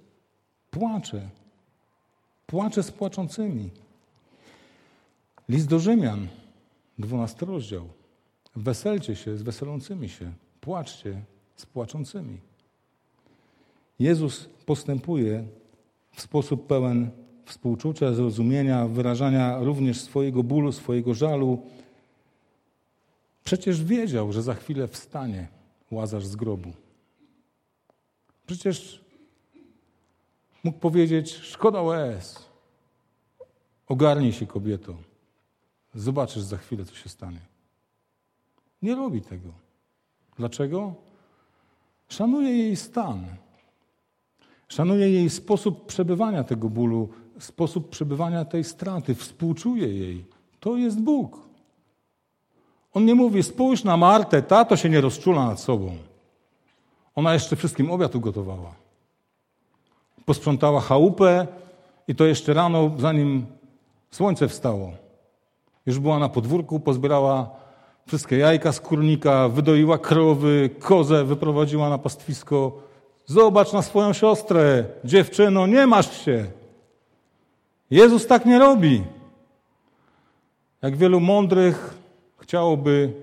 [0.71, 1.29] Płacze.
[2.47, 3.69] Płacze z płaczącymi.
[5.49, 6.27] List do Rzymian,
[6.99, 8.00] 12 rozdział.
[8.55, 11.21] Weselcie się z weselącymi się, płaczcie
[11.55, 12.37] z płaczącymi.
[13.99, 15.43] Jezus postępuje
[16.11, 17.11] w sposób pełen
[17.45, 21.65] współczucia, zrozumienia, wyrażania również swojego bólu, swojego żalu.
[23.43, 25.47] Przecież wiedział, że za chwilę wstanie
[25.91, 26.73] Łazarz z grobu.
[28.45, 29.05] Przecież
[30.63, 32.49] mógł powiedzieć: Szkoda łez,
[33.87, 34.95] ogarnij się, kobieto.
[35.93, 37.50] Zobaczysz za chwilę, co się stanie.
[38.81, 39.49] Nie robi tego.
[40.37, 40.93] Dlaczego?
[42.09, 43.25] Szanuje jej stan.
[44.67, 50.25] Szanuje jej sposób przebywania tego bólu, sposób przebywania tej straty, współczuje jej.
[50.59, 51.39] To jest Bóg.
[52.93, 55.97] On nie mówi, spójrz na Martę, ta to się nie rozczula nad sobą.
[57.15, 58.75] Ona jeszcze wszystkim obiad ugotowała.
[60.25, 61.47] Posprzątała chałupę
[62.07, 63.45] i to jeszcze rano, zanim
[64.11, 64.91] słońce wstało.
[65.85, 67.60] Już była na podwórku, pozbierała
[68.07, 72.81] wszystkie jajka z kurnika, wydoiła krowy, kozę wyprowadziła na pastwisko.
[73.25, 76.45] Zobacz na swoją siostrę, dziewczyno, nie masz się.
[77.91, 79.03] Jezus tak nie robi.
[80.81, 81.93] Jak wielu mądrych
[82.37, 83.13] chciałoby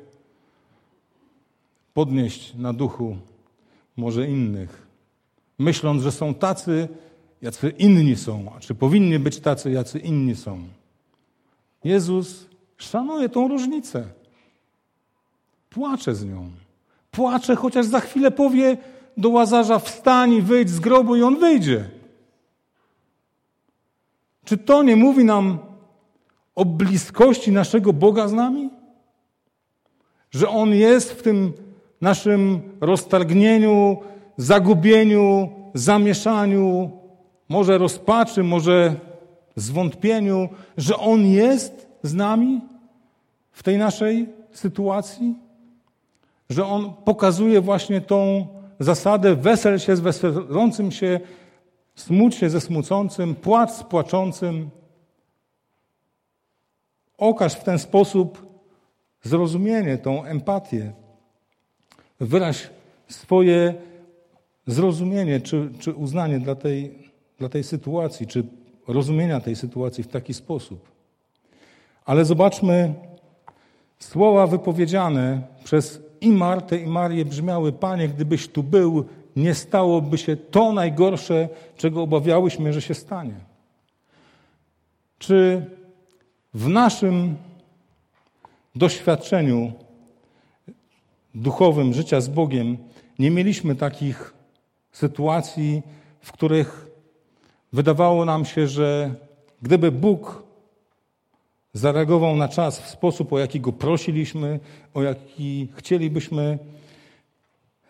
[1.95, 3.17] podnieść na duchu
[3.97, 4.87] może innych,
[5.59, 6.89] myśląc, że są tacy,
[7.43, 10.63] jacy inni są, a czy powinni być tacy, jacy inni są.
[11.85, 14.18] Jezus szanuje tą różnicę.
[15.71, 16.51] Płacze z nią.
[17.11, 18.77] Płacze, chociaż za chwilę powie
[19.17, 21.91] do łazarza: wstań, wyjdź z grobu, i on wyjdzie.
[24.45, 25.59] Czy to nie mówi nam
[26.55, 28.71] o bliskości naszego Boga z nami?
[30.31, 31.53] Że On jest w tym
[32.01, 33.97] naszym roztargnieniu,
[34.37, 36.91] zagubieniu, zamieszaniu,
[37.49, 38.95] może rozpaczy, może
[39.57, 42.61] zwątpieniu, że On jest z nami
[43.53, 45.48] w tej naszej sytuacji?
[46.51, 48.47] Że On pokazuje właśnie tą
[48.81, 51.21] zasadę wesel się z weselącym się,
[51.95, 54.71] smuć się ze smucącym, płacz z płaczącym.
[57.19, 58.47] Okaż w ten sposób
[59.23, 60.93] zrozumienie, tą empatię.
[62.21, 62.71] Wyraź
[63.09, 63.75] swoje
[64.67, 66.99] zrozumienie czy, czy uznanie dla tej,
[67.39, 68.45] dla tej sytuacji, czy
[68.89, 70.89] rozumienia tej sytuacji w taki sposób.
[72.05, 72.95] Ale zobaczmy,
[73.99, 79.05] słowa wypowiedziane przez i Martę, i Marię brzmiały: Panie, gdybyś tu był,
[79.37, 83.35] nie stałoby się to najgorsze, czego obawiałyśmy, że się stanie.
[85.19, 85.67] Czy
[86.55, 87.37] w naszym
[88.77, 89.73] doświadczeniu
[91.35, 92.77] duchowym życia z Bogiem
[93.19, 94.35] nie mieliśmy takich
[94.93, 95.83] sytuacji,
[96.21, 96.87] w których
[97.73, 99.15] wydawało nam się, że
[99.63, 100.48] gdyby Bóg
[101.73, 104.61] zareagował na czas w sposób, o jaki go prosiliśmy,
[104.95, 106.59] o jaki chcielibyśmy,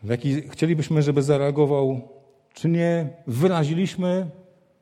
[0.02, 2.00] w jaki chcielibyśmy, żeby zareagował,
[2.54, 4.30] czy nie wyraziliśmy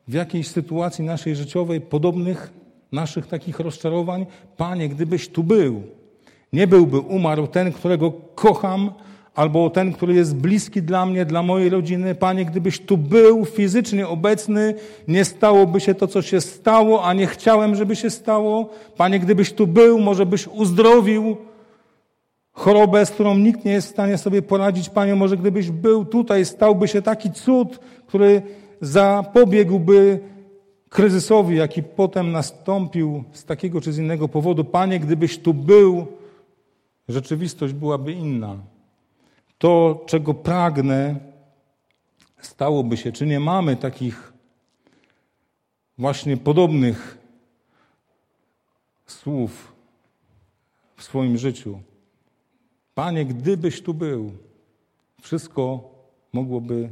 [0.07, 2.53] w jakiejś sytuacji naszej życiowej podobnych
[2.91, 4.25] naszych takich rozczarowań?
[4.57, 5.83] Panie, gdybyś tu był,
[6.53, 8.91] nie byłby umarł ten, którego kocham,
[9.37, 12.15] albo ten, który jest bliski dla mnie, dla mojej rodziny.
[12.15, 14.73] Panie, gdybyś tu był fizycznie obecny,
[15.07, 18.69] nie stałoby się to, co się stało, a nie chciałem, żeby się stało.
[18.97, 21.37] Panie, gdybyś tu był, może byś uzdrowił
[22.51, 24.89] chorobę, z którą nikt nie jest w stanie sobie poradzić.
[24.89, 28.41] Panie, może gdybyś był tutaj, stałby się taki cud, który
[28.81, 30.19] zapobiegłby
[30.89, 34.63] kryzysowi, jaki potem nastąpił z takiego czy z innego powodu.
[34.63, 36.05] Panie, gdybyś tu był,
[37.07, 38.76] rzeczywistość byłaby inna
[39.57, 41.19] to, czego pragnę,
[42.41, 43.11] stałoby się.
[43.11, 44.33] Czy nie mamy takich
[45.97, 47.17] właśnie podobnych
[49.05, 49.75] słów
[50.95, 51.81] w swoim życiu?
[52.95, 54.31] Panie, gdybyś tu był,
[55.21, 55.89] wszystko
[56.33, 56.89] mogłoby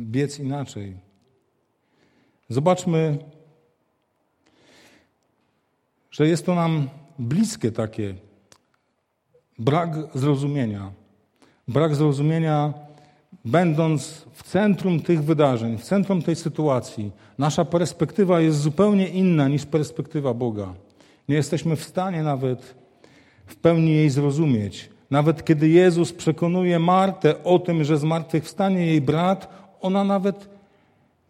[0.00, 0.96] biec inaczej.
[2.48, 3.18] Zobaczmy,
[6.10, 8.14] że jest to nam bliskie takie
[9.58, 10.90] brak zrozumienia.
[11.68, 12.74] Brak zrozumienia,
[13.44, 19.66] będąc w centrum tych wydarzeń, w centrum tej sytuacji, nasza perspektywa jest zupełnie inna niż
[19.66, 20.74] perspektywa Boga.
[21.28, 22.74] Nie jesteśmy w stanie nawet
[23.46, 24.90] w pełni jej zrozumieć.
[25.10, 29.48] Nawet kiedy Jezus przekonuje Martę o tym, że zmartwychwstanie jej brat,
[29.80, 30.48] ona nawet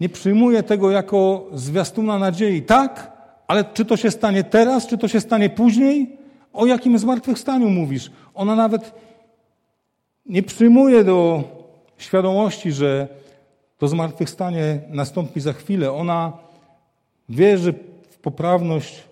[0.00, 2.62] nie przyjmuje tego jako zwiastuna nadziei.
[2.62, 3.12] Tak,
[3.46, 6.25] ale czy to się stanie teraz, czy to się stanie później?
[6.56, 8.10] O jakim zmartwychwstaniu mówisz?
[8.34, 8.92] Ona nawet
[10.26, 11.44] nie przyjmuje do
[11.98, 13.08] świadomości, że
[13.78, 15.92] to zmartwychwstanie nastąpi za chwilę.
[15.92, 16.32] Ona
[17.28, 17.74] wierzy
[18.10, 19.02] w poprawność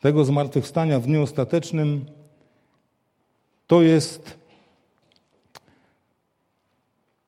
[0.00, 2.04] tego zmartwychwstania w dniu ostatecznym.
[3.66, 4.38] To jest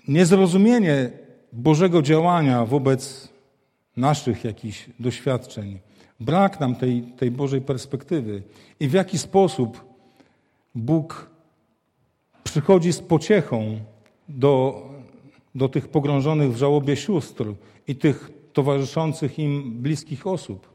[0.09, 1.11] niezrozumienie
[1.53, 3.29] Bożego działania wobec
[3.97, 5.86] naszych jakichś doświadczeń.
[6.21, 8.43] Brak nam tej, tej Bożej perspektywy.
[8.81, 9.85] I w jaki sposób
[10.75, 11.31] Bóg
[12.45, 13.79] przychodzi z pociechą
[14.29, 14.83] do,
[15.55, 17.45] do tych pogrążonych w żałobie sióstr
[17.89, 20.69] i tych towarzyszących im bliskich osób.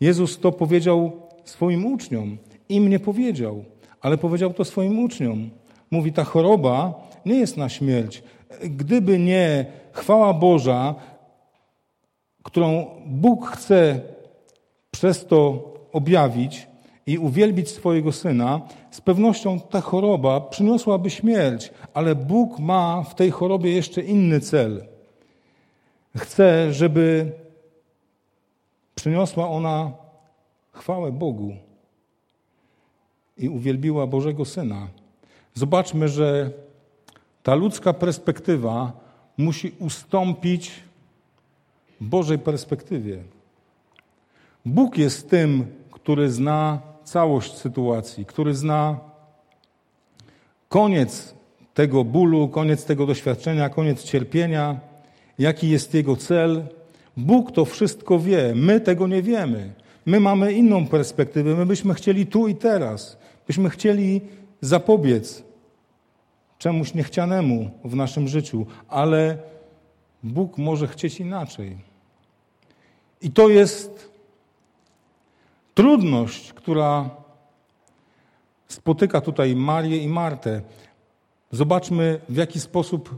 [0.00, 1.12] Jezus to powiedział
[1.44, 2.38] swoim uczniom.
[2.68, 3.64] Im nie powiedział,
[4.00, 5.50] ale powiedział to swoim uczniom.
[5.90, 6.94] Mówi, ta choroba
[7.26, 8.22] nie jest na śmierć.
[8.60, 10.94] Gdyby nie chwała Boża,
[12.42, 14.00] którą Bóg chce
[14.96, 16.68] przez to objawić
[17.06, 23.30] i uwielbić swojego syna, z pewnością ta choroba przyniosłaby śmierć, ale Bóg ma w tej
[23.30, 24.86] chorobie jeszcze inny cel.
[26.16, 27.32] Chce, żeby
[28.94, 29.92] przyniosła ona
[30.72, 31.52] chwałę Bogu
[33.38, 34.88] i uwielbiła Bożego Syna.
[35.54, 36.50] Zobaczmy, że
[37.42, 38.92] ta ludzka perspektywa
[39.36, 40.72] musi ustąpić
[42.00, 43.35] Bożej perspektywie.
[44.66, 49.00] Bóg jest tym, który zna całość sytuacji, który zna
[50.68, 51.34] koniec
[51.74, 54.80] tego bólu, koniec tego doświadczenia, koniec cierpienia,
[55.38, 56.66] jaki jest jego cel.
[57.16, 59.72] Bóg to wszystko wie, my tego nie wiemy.
[60.06, 64.20] My mamy inną perspektywę, my byśmy chcieli tu i teraz, byśmy chcieli
[64.60, 65.42] zapobiec
[66.58, 69.38] czemuś niechcianemu w naszym życiu, ale
[70.22, 71.76] Bóg może chcieć inaczej.
[73.22, 74.15] I to jest
[75.76, 77.10] trudność, która
[78.68, 80.62] spotyka tutaj Marię i Martę.
[81.50, 83.14] Zobaczmy, w jaki sposób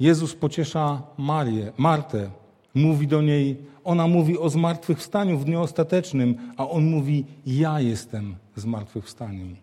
[0.00, 2.30] Jezus pociesza Marię, Martę.
[2.74, 8.36] Mówi do niej, ona mówi o zmartwychwstaniu w dniu ostatecznym, a on mówi, ja jestem
[8.56, 9.56] zmartwychwstaniem.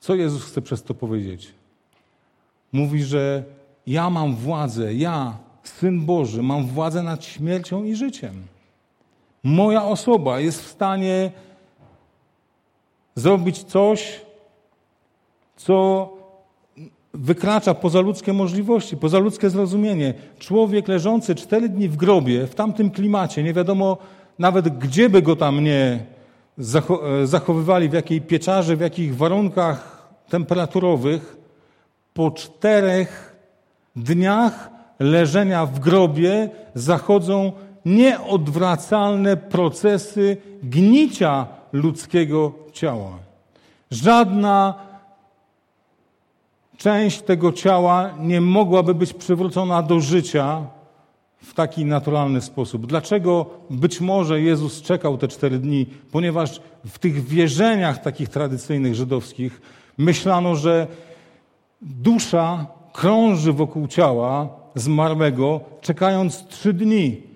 [0.00, 1.54] Co Jezus chce przez to powiedzieć?
[2.72, 3.44] Mówi, że
[3.86, 8.42] ja mam władzę, ja, Syn Boży, mam władzę nad śmiercią i życiem.
[9.42, 11.30] Moja osoba jest w stanie
[13.14, 14.20] zrobić coś,
[15.56, 16.08] co
[17.14, 20.14] wykracza poza ludzkie możliwości, poza ludzkie zrozumienie.
[20.38, 23.98] Człowiek leżący cztery dni w grobie, w tamtym klimacie, nie wiadomo
[24.38, 26.04] nawet gdzie by go tam nie
[27.24, 31.36] zachowywali, w jakiej pieczarze, w jakich warunkach temperaturowych,
[32.14, 33.36] po czterech
[33.96, 37.52] dniach leżenia w grobie zachodzą
[37.84, 43.18] nieodwracalne procesy gnicia ludzkiego ciała.
[43.90, 44.74] Żadna
[46.76, 50.62] część tego ciała nie mogłaby być przywrócona do życia
[51.42, 52.86] w taki naturalny sposób.
[52.86, 55.86] Dlaczego być może Jezus czekał te cztery dni?
[56.12, 59.60] Ponieważ w tych wierzeniach takich tradycyjnych żydowskich
[59.98, 60.86] myślano, że
[61.82, 67.29] dusza krąży wokół ciała zmarłego, czekając trzy dni.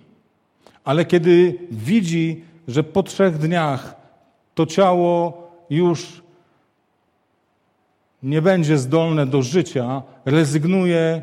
[0.85, 3.97] Ale kiedy widzi, że po trzech dniach
[4.55, 6.23] to ciało już
[8.23, 11.23] nie będzie zdolne do życia, rezygnuje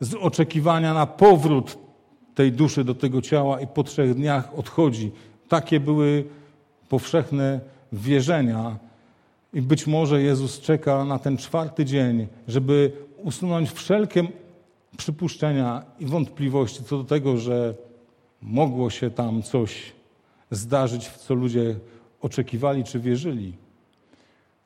[0.00, 1.78] z oczekiwania na powrót
[2.34, 5.12] tej duszy do tego ciała i po trzech dniach odchodzi.
[5.48, 6.24] Takie były
[6.88, 7.60] powszechne
[7.92, 8.78] wierzenia.
[9.54, 14.28] I być może Jezus czeka na ten czwarty dzień, żeby usunąć wszelkie
[14.96, 17.74] przypuszczenia i wątpliwości co do tego, że
[18.42, 19.92] mogło się tam coś
[20.50, 21.76] zdarzyć, w co ludzie
[22.20, 23.52] oczekiwali czy wierzyli.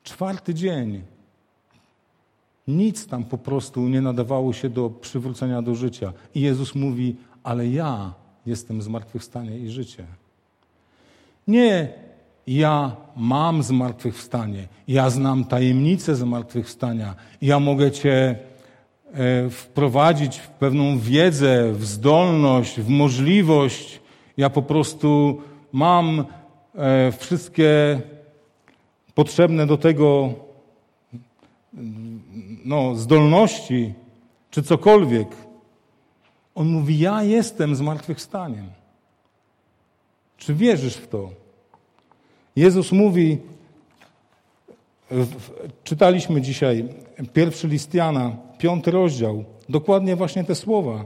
[0.03, 1.01] Czwarty dzień.
[2.67, 6.13] Nic tam po prostu nie nadawało się do przywrócenia do życia.
[6.35, 8.13] I Jezus mówi: Ale ja
[8.45, 10.05] jestem zmartwychwstanie i życie.
[11.47, 11.93] Nie
[12.47, 18.39] ja mam zmartwychwstanie, ja znam tajemnicę zmartwychwstania, ja mogę Cię
[19.49, 23.99] wprowadzić w pewną wiedzę, w zdolność, w możliwość.
[24.37, 25.41] Ja po prostu
[25.71, 26.25] mam
[26.75, 28.01] e, wszystkie
[29.15, 30.33] potrzebne do tego
[32.65, 33.93] no, zdolności
[34.51, 35.27] czy cokolwiek.
[36.55, 38.69] On mówi: Ja jestem zmartwychwstaniem.
[40.37, 41.29] Czy wierzysz w to?
[42.55, 43.37] Jezus mówi,
[45.83, 46.89] czytaliśmy dzisiaj
[47.33, 51.05] pierwszy list Jana, piąty rozdział, dokładnie właśnie te słowa.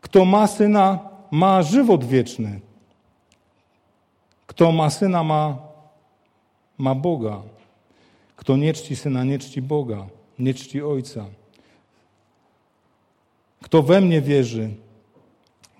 [0.00, 0.98] Kto ma syna,
[1.30, 2.60] ma żywot wieczny.
[4.46, 5.58] Kto ma syna, ma,
[6.78, 7.42] ma Boga.
[8.36, 10.06] Kto nie czci syna, nie czci Boga,
[10.38, 11.26] nie czci Ojca.
[13.62, 14.70] Kto we mnie wierzy,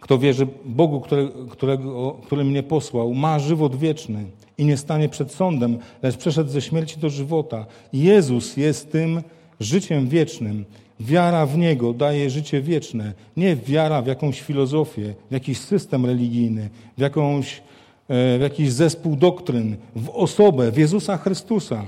[0.01, 4.25] kto wierzy Bogu, który, którego, który mnie posłał, ma żywot wieczny
[4.59, 7.67] i nie stanie przed sądem, lecz przeszedł ze śmierci do żywota.
[7.93, 9.23] Jezus jest tym
[9.61, 10.65] życiem wiecznym.
[11.01, 13.13] Wiara w Niego daje życie wieczne.
[13.37, 17.63] Nie wiara w jakąś filozofię, w jakiś system religijny, w, jakąś,
[18.09, 21.85] e, w jakiś zespół doktryn, w osobę, w Jezusa Chrystusa.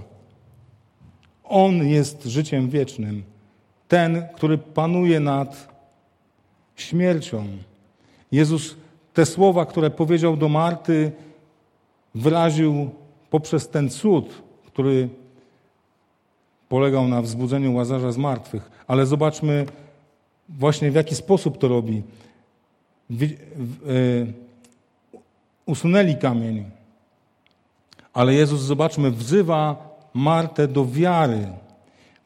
[1.44, 3.22] On jest życiem wiecznym.
[3.88, 5.68] Ten, który panuje nad
[6.76, 7.46] śmiercią.
[8.32, 8.76] Jezus
[9.14, 11.12] te słowa, które powiedział do Marty,
[12.14, 12.90] wyraził
[13.30, 15.08] poprzez ten cud, który
[16.68, 18.70] polegał na wzbudzeniu Łazarza z martwych.
[18.86, 19.66] Ale zobaczmy
[20.48, 22.02] właśnie w jaki sposób to robi.
[23.10, 24.32] Y,
[25.66, 26.64] usunęli kamień,
[28.12, 29.76] ale Jezus, zobaczmy, wzywa
[30.14, 31.48] Martę do wiary.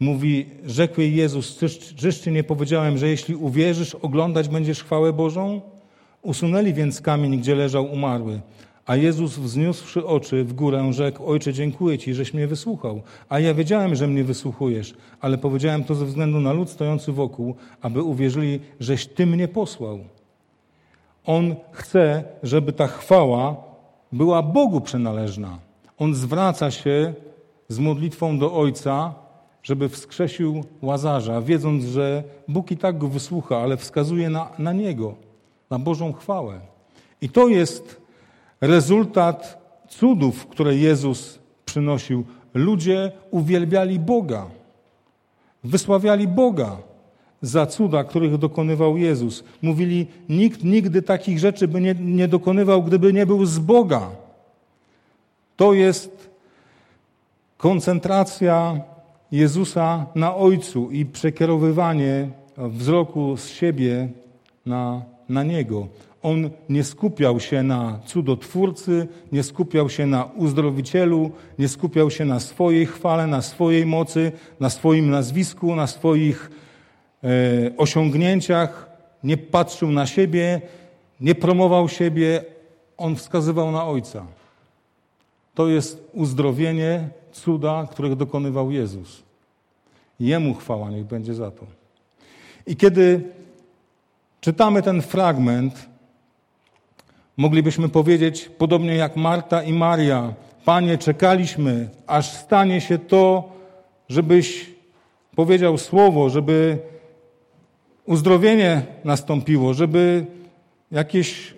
[0.00, 1.58] Mówi, rzekł jej Jezus,
[1.96, 5.60] czyż nie powiedziałem, że jeśli uwierzysz, oglądać będziesz chwałę Bożą?
[6.22, 8.40] Usunęli więc kamień, gdzie leżał umarły.
[8.86, 13.02] A Jezus wzniósłszy oczy w górę, rzekł, Ojcze, dziękuję Ci, żeś mnie wysłuchał.
[13.28, 17.54] A ja wiedziałem, że mnie wysłuchujesz, ale powiedziałem to ze względu na lud stojący wokół,
[17.82, 19.98] aby uwierzyli, żeś Ty mnie posłał.
[21.24, 23.56] On chce, żeby ta chwała
[24.12, 25.58] była Bogu przynależna.
[25.98, 27.14] On zwraca się
[27.68, 29.14] z modlitwą do Ojca,
[29.62, 35.14] żeby wskrzesił Łazarza, wiedząc, że Bóg i tak go wysłucha, ale wskazuje na, na Niego,
[35.70, 36.60] na Bożą chwałę.
[37.20, 37.99] I to jest
[38.60, 39.58] rezultat
[39.88, 42.24] cudów, które Jezus przynosił.
[42.54, 44.46] Ludzie uwielbiali Boga,
[45.64, 46.76] wysławiali Boga
[47.42, 49.44] za cuda, których dokonywał Jezus.
[49.62, 54.10] Mówili, nikt nigdy takich rzeczy by nie, nie dokonywał, gdyby nie był z Boga.
[55.56, 56.30] To jest
[57.56, 58.80] koncentracja
[59.32, 64.08] Jezusa na Ojcu i przekierowywanie wzroku z siebie
[64.66, 65.88] na, na Niego.
[66.22, 72.40] On nie skupiał się na cudotwórcy, nie skupiał się na uzdrowicielu, nie skupiał się na
[72.40, 76.50] swojej chwale, na swojej mocy, na swoim nazwisku, na swoich
[77.24, 77.28] e,
[77.76, 78.90] osiągnięciach,
[79.24, 80.60] nie patrzył na siebie,
[81.20, 82.44] nie promował siebie,
[82.96, 84.26] on wskazywał na Ojca.
[85.54, 89.22] To jest uzdrowienie, cuda, których dokonywał Jezus.
[90.20, 91.66] Jemu chwała niech będzie za to.
[92.66, 93.20] I kiedy
[94.40, 95.89] czytamy ten fragment,
[97.40, 100.34] moglibyśmy powiedzieć, podobnie jak Marta i Maria,
[100.64, 103.52] Panie, czekaliśmy, aż stanie się to,
[104.08, 104.70] żebyś
[105.36, 106.78] powiedział słowo, żeby
[108.06, 110.26] uzdrowienie nastąpiło, żeby
[110.92, 111.54] jakieś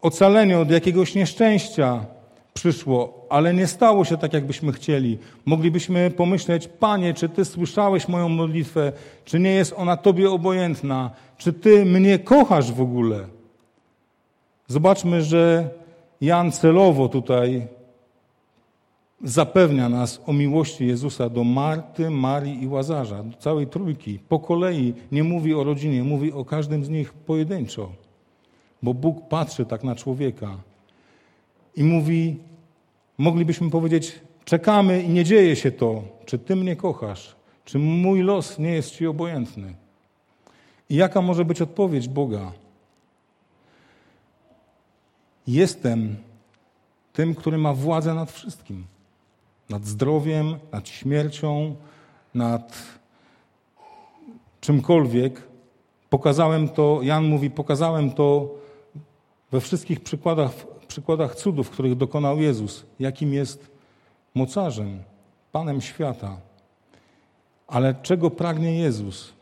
[0.00, 2.06] ocalenie od jakiegoś nieszczęścia
[2.54, 5.18] przyszło, ale nie stało się tak, jakbyśmy chcieli.
[5.46, 8.92] Moglibyśmy pomyśleć, Panie, czy Ty słyszałeś moją modlitwę,
[9.24, 13.34] czy nie jest ona Tobie obojętna, czy Ty mnie kochasz w ogóle.
[14.66, 15.70] Zobaczmy, że
[16.20, 17.66] Jan celowo tutaj
[19.24, 24.18] zapewnia nas o miłości Jezusa do Marty, Marii i Łazarza, do całej trójki.
[24.28, 27.92] Po kolei nie mówi o rodzinie, mówi o każdym z nich pojedynczo,
[28.82, 30.56] bo Bóg patrzy tak na człowieka
[31.76, 32.36] i mówi,
[33.18, 38.58] moglibyśmy powiedzieć, czekamy i nie dzieje się to, czy Ty mnie kochasz, czy mój los
[38.58, 39.74] nie jest Ci obojętny.
[40.90, 42.52] I jaka może być odpowiedź Boga?
[45.46, 46.16] Jestem
[47.12, 48.84] tym, który ma władzę nad wszystkim.
[49.70, 51.76] Nad zdrowiem, nad śmiercią,
[52.34, 52.76] nad
[54.60, 55.42] czymkolwiek.
[56.10, 58.54] Pokazałem to, Jan mówi, pokazałem to
[59.50, 60.52] we wszystkich przykładach,
[60.88, 63.70] przykładach cudów, których dokonał Jezus, jakim jest
[64.34, 65.02] mocarzem,
[65.52, 66.36] Panem świata.
[67.66, 69.32] Ale czego pragnie Jezus?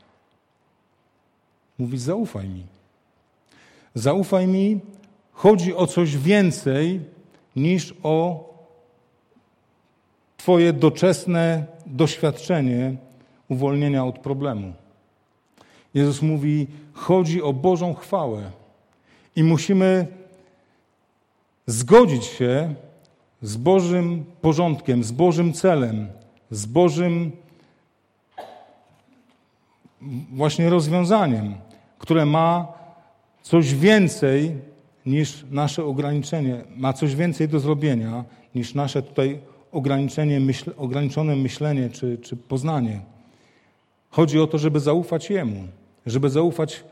[1.78, 2.66] Mówi: Zaufaj mi.
[3.94, 4.80] Zaufaj mi,
[5.32, 7.00] chodzi o coś więcej
[7.56, 8.52] niż o
[10.36, 12.96] Twoje doczesne doświadczenie
[13.48, 14.72] uwolnienia od problemu.
[15.94, 18.50] Jezus mówi: chodzi o Bożą chwałę.
[19.36, 20.06] I musimy
[21.66, 22.74] zgodzić się
[23.42, 26.08] z Bożym porządkiem, z Bożym celem,
[26.50, 27.32] z Bożym
[30.32, 31.54] właśnie rozwiązaniem,
[31.98, 32.66] które ma
[33.42, 34.56] coś więcej
[35.06, 38.24] niż nasze ograniczenie, ma coś więcej do zrobienia
[38.54, 39.38] niż nasze tutaj
[39.72, 43.00] ograniczenie, myśl, ograniczone myślenie czy, czy poznanie.
[44.10, 45.64] Chodzi o to, żeby zaufać Jemu,
[46.06, 46.84] żeby zaufać,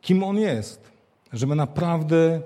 [0.00, 0.90] kim On jest,
[1.32, 2.40] żeby naprawdę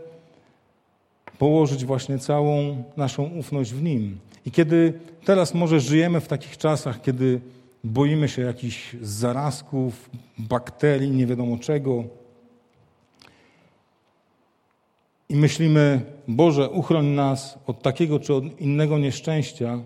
[1.39, 4.19] położyć właśnie całą naszą ufność w Nim.
[4.47, 4.93] I kiedy
[5.25, 7.41] teraz może żyjemy w takich czasach, kiedy
[7.85, 12.05] boimy się jakichś zarazków, bakterii, nie wiadomo czego,
[15.31, 19.79] i myślimy, Boże, uchroń nas od takiego czy od innego nieszczęścia,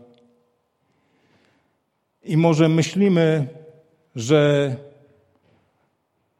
[2.25, 3.49] i może myślimy,
[4.17, 4.75] że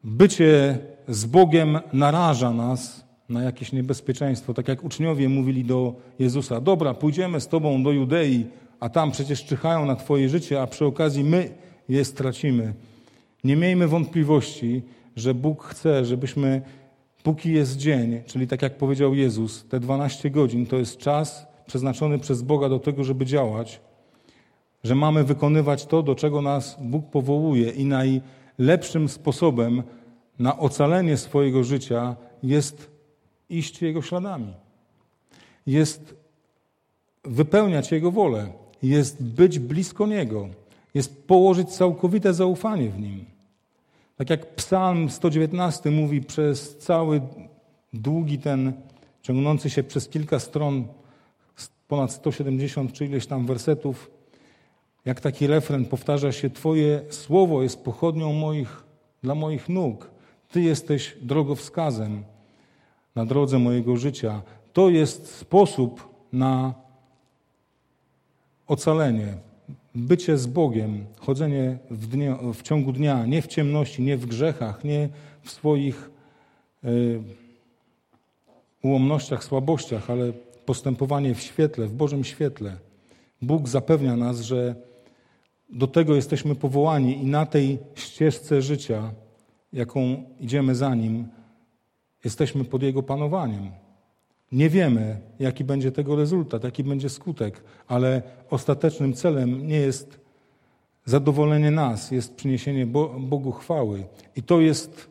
[0.03, 0.77] bycie
[1.07, 7.41] z Bogiem naraża nas na jakieś niebezpieczeństwo, tak jak uczniowie mówili do Jezusa: Dobra, pójdziemy
[7.41, 8.45] z Tobą do Judei,
[8.79, 11.49] a tam przecież czyhają na Twoje życie, a przy okazji my
[11.89, 12.73] je stracimy.
[13.43, 14.81] Nie miejmy wątpliwości,
[15.15, 16.61] że Bóg chce, żebyśmy,
[17.25, 22.19] póki jest dzień, czyli tak jak powiedział Jezus, te 12 godzin to jest czas przeznaczony
[22.19, 23.81] przez Boga do tego, żeby działać,
[24.83, 29.83] że mamy wykonywać to, do czego nas Bóg powołuje i najlepszym sposobem
[30.39, 32.91] na ocalenie swojego życia jest
[33.49, 34.53] iść Jego śladami.
[35.67, 36.15] Jest
[37.23, 38.47] wypełniać Jego wolę.
[38.83, 40.49] Jest być blisko Niego.
[40.93, 43.34] Jest położyć całkowite zaufanie w Nim.
[44.15, 47.21] Tak jak Psalm 119 mówi przez cały
[47.93, 48.73] długi ten,
[49.21, 50.87] ciągnący się przez kilka stron,
[51.87, 54.11] ponad 170 czy ileś tam wersetów,
[55.05, 58.83] jak taki refren powtarza się: Twoje słowo jest pochodnią moich,
[59.23, 60.11] dla moich nóg.
[60.51, 62.23] Ty jesteś drogowskazem
[63.15, 64.41] na drodze mojego życia.
[64.73, 66.73] To jest sposób na
[68.67, 69.37] ocalenie,
[69.95, 72.07] bycie z Bogiem, chodzenie w,
[72.53, 75.09] w ciągu dnia, nie w ciemności, nie w grzechach, nie
[75.41, 76.09] w swoich
[76.83, 77.21] y,
[78.83, 80.33] ułomnościach, słabościach, ale
[80.65, 82.77] postępowanie w świetle, w Bożym świetle.
[83.41, 84.75] Bóg zapewnia nas, że
[85.69, 89.11] do tego jesteśmy powołani i na tej ścieżce życia,
[89.73, 91.27] jaką idziemy za Nim,
[92.23, 93.84] jesteśmy pod Jego panowaniem.
[94.51, 100.19] Nie wiemy, jaki będzie tego rezultat, jaki będzie skutek, ale ostatecznym celem nie jest
[101.05, 102.85] zadowolenie nas, jest przyniesienie
[103.19, 104.03] Bogu chwały.
[104.35, 105.09] I to jest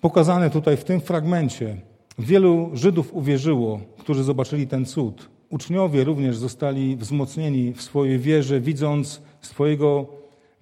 [0.00, 1.76] pokazane tutaj w tym fragmencie.
[2.18, 5.28] Wielu Żydów uwierzyło, którzy zobaczyli ten cud.
[5.50, 10.06] Uczniowie również zostali wzmocnieni w swojej wierze, widząc swojego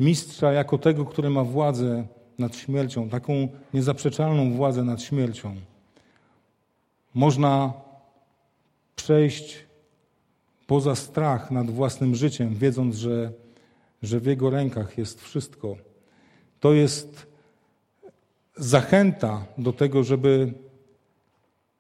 [0.00, 2.06] mistrza jako tego, który ma władzę
[2.38, 5.54] nad śmiercią, taką niezaprzeczalną władzę nad śmiercią.
[7.14, 7.72] Można
[8.96, 9.66] przejść
[10.66, 13.32] poza strach nad własnym życiem, wiedząc, że,
[14.02, 15.76] że w Jego rękach jest wszystko.
[16.60, 17.26] To jest
[18.56, 20.52] zachęta do tego, żeby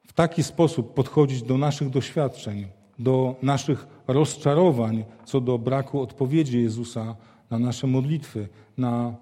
[0.06, 2.66] w taki sposób podchodzić do naszych doświadczeń,
[2.98, 7.16] do naszych rozczarowań co do braku odpowiedzi Jezusa
[7.50, 8.48] na nasze modlitwy,
[8.78, 9.14] na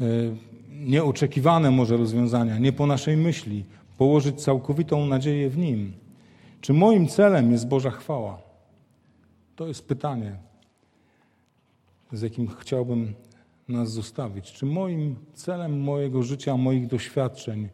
[0.00, 0.04] e,
[0.68, 3.64] nieoczekiwane może rozwiązania, nie po naszej myśli,
[4.02, 5.92] położyć całkowitą nadzieję w Nim.
[6.60, 8.42] Czy moim celem jest Boża chwała?
[9.56, 10.36] To jest pytanie,
[12.12, 13.14] z jakim chciałbym
[13.68, 14.52] nas zostawić.
[14.52, 17.68] Czy moim celem mojego życia, moich doświadczeń,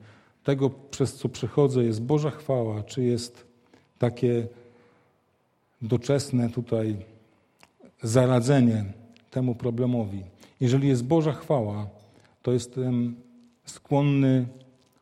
[0.44, 3.46] tego przez co przechodzę, jest Boża chwała, czy jest
[3.98, 4.46] takie
[5.82, 6.96] doczesne tutaj
[8.02, 8.84] zaradzenie
[9.30, 10.22] temu problemowi?
[10.60, 11.86] Jeżeli jest Boża chwała,
[12.42, 13.16] to jestem
[13.64, 14.46] skłonny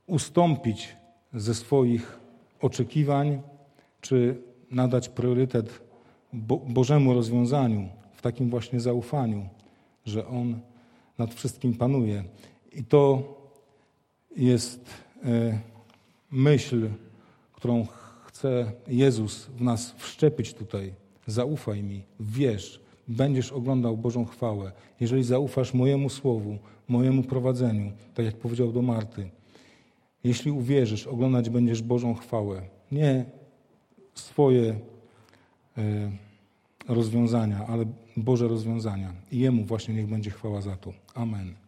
[0.06, 0.96] ustąpić
[1.36, 2.18] ze swoich
[2.60, 3.42] oczekiwań,
[4.00, 5.80] czy nadać priorytet
[6.32, 9.48] Bo Bożemu rozwiązaniu, w takim właśnie zaufaniu,
[10.06, 10.60] że On
[11.18, 12.24] nad wszystkim panuje.
[12.72, 13.22] I to
[14.36, 14.90] jest
[15.24, 15.58] e,
[16.30, 16.88] myśl,
[17.52, 17.86] którą
[18.24, 20.94] chce Jezus w nas wszczepić tutaj.
[21.26, 24.72] Zaufaj mi, wierz, będziesz oglądał Bożą chwałę.
[25.00, 26.58] Jeżeli zaufasz mojemu słowu,
[26.88, 29.30] mojemu prowadzeniu, tak jak powiedział do Marty,
[30.26, 32.62] jeśli uwierzysz, oglądać będziesz Bożą chwałę,
[32.92, 33.24] nie
[34.14, 34.80] swoje
[35.78, 36.10] e,
[36.88, 37.84] rozwiązania, ale
[38.16, 39.12] Boże rozwiązania.
[39.32, 40.92] I Jemu właśnie niech będzie chwała za to.
[41.14, 41.65] Amen.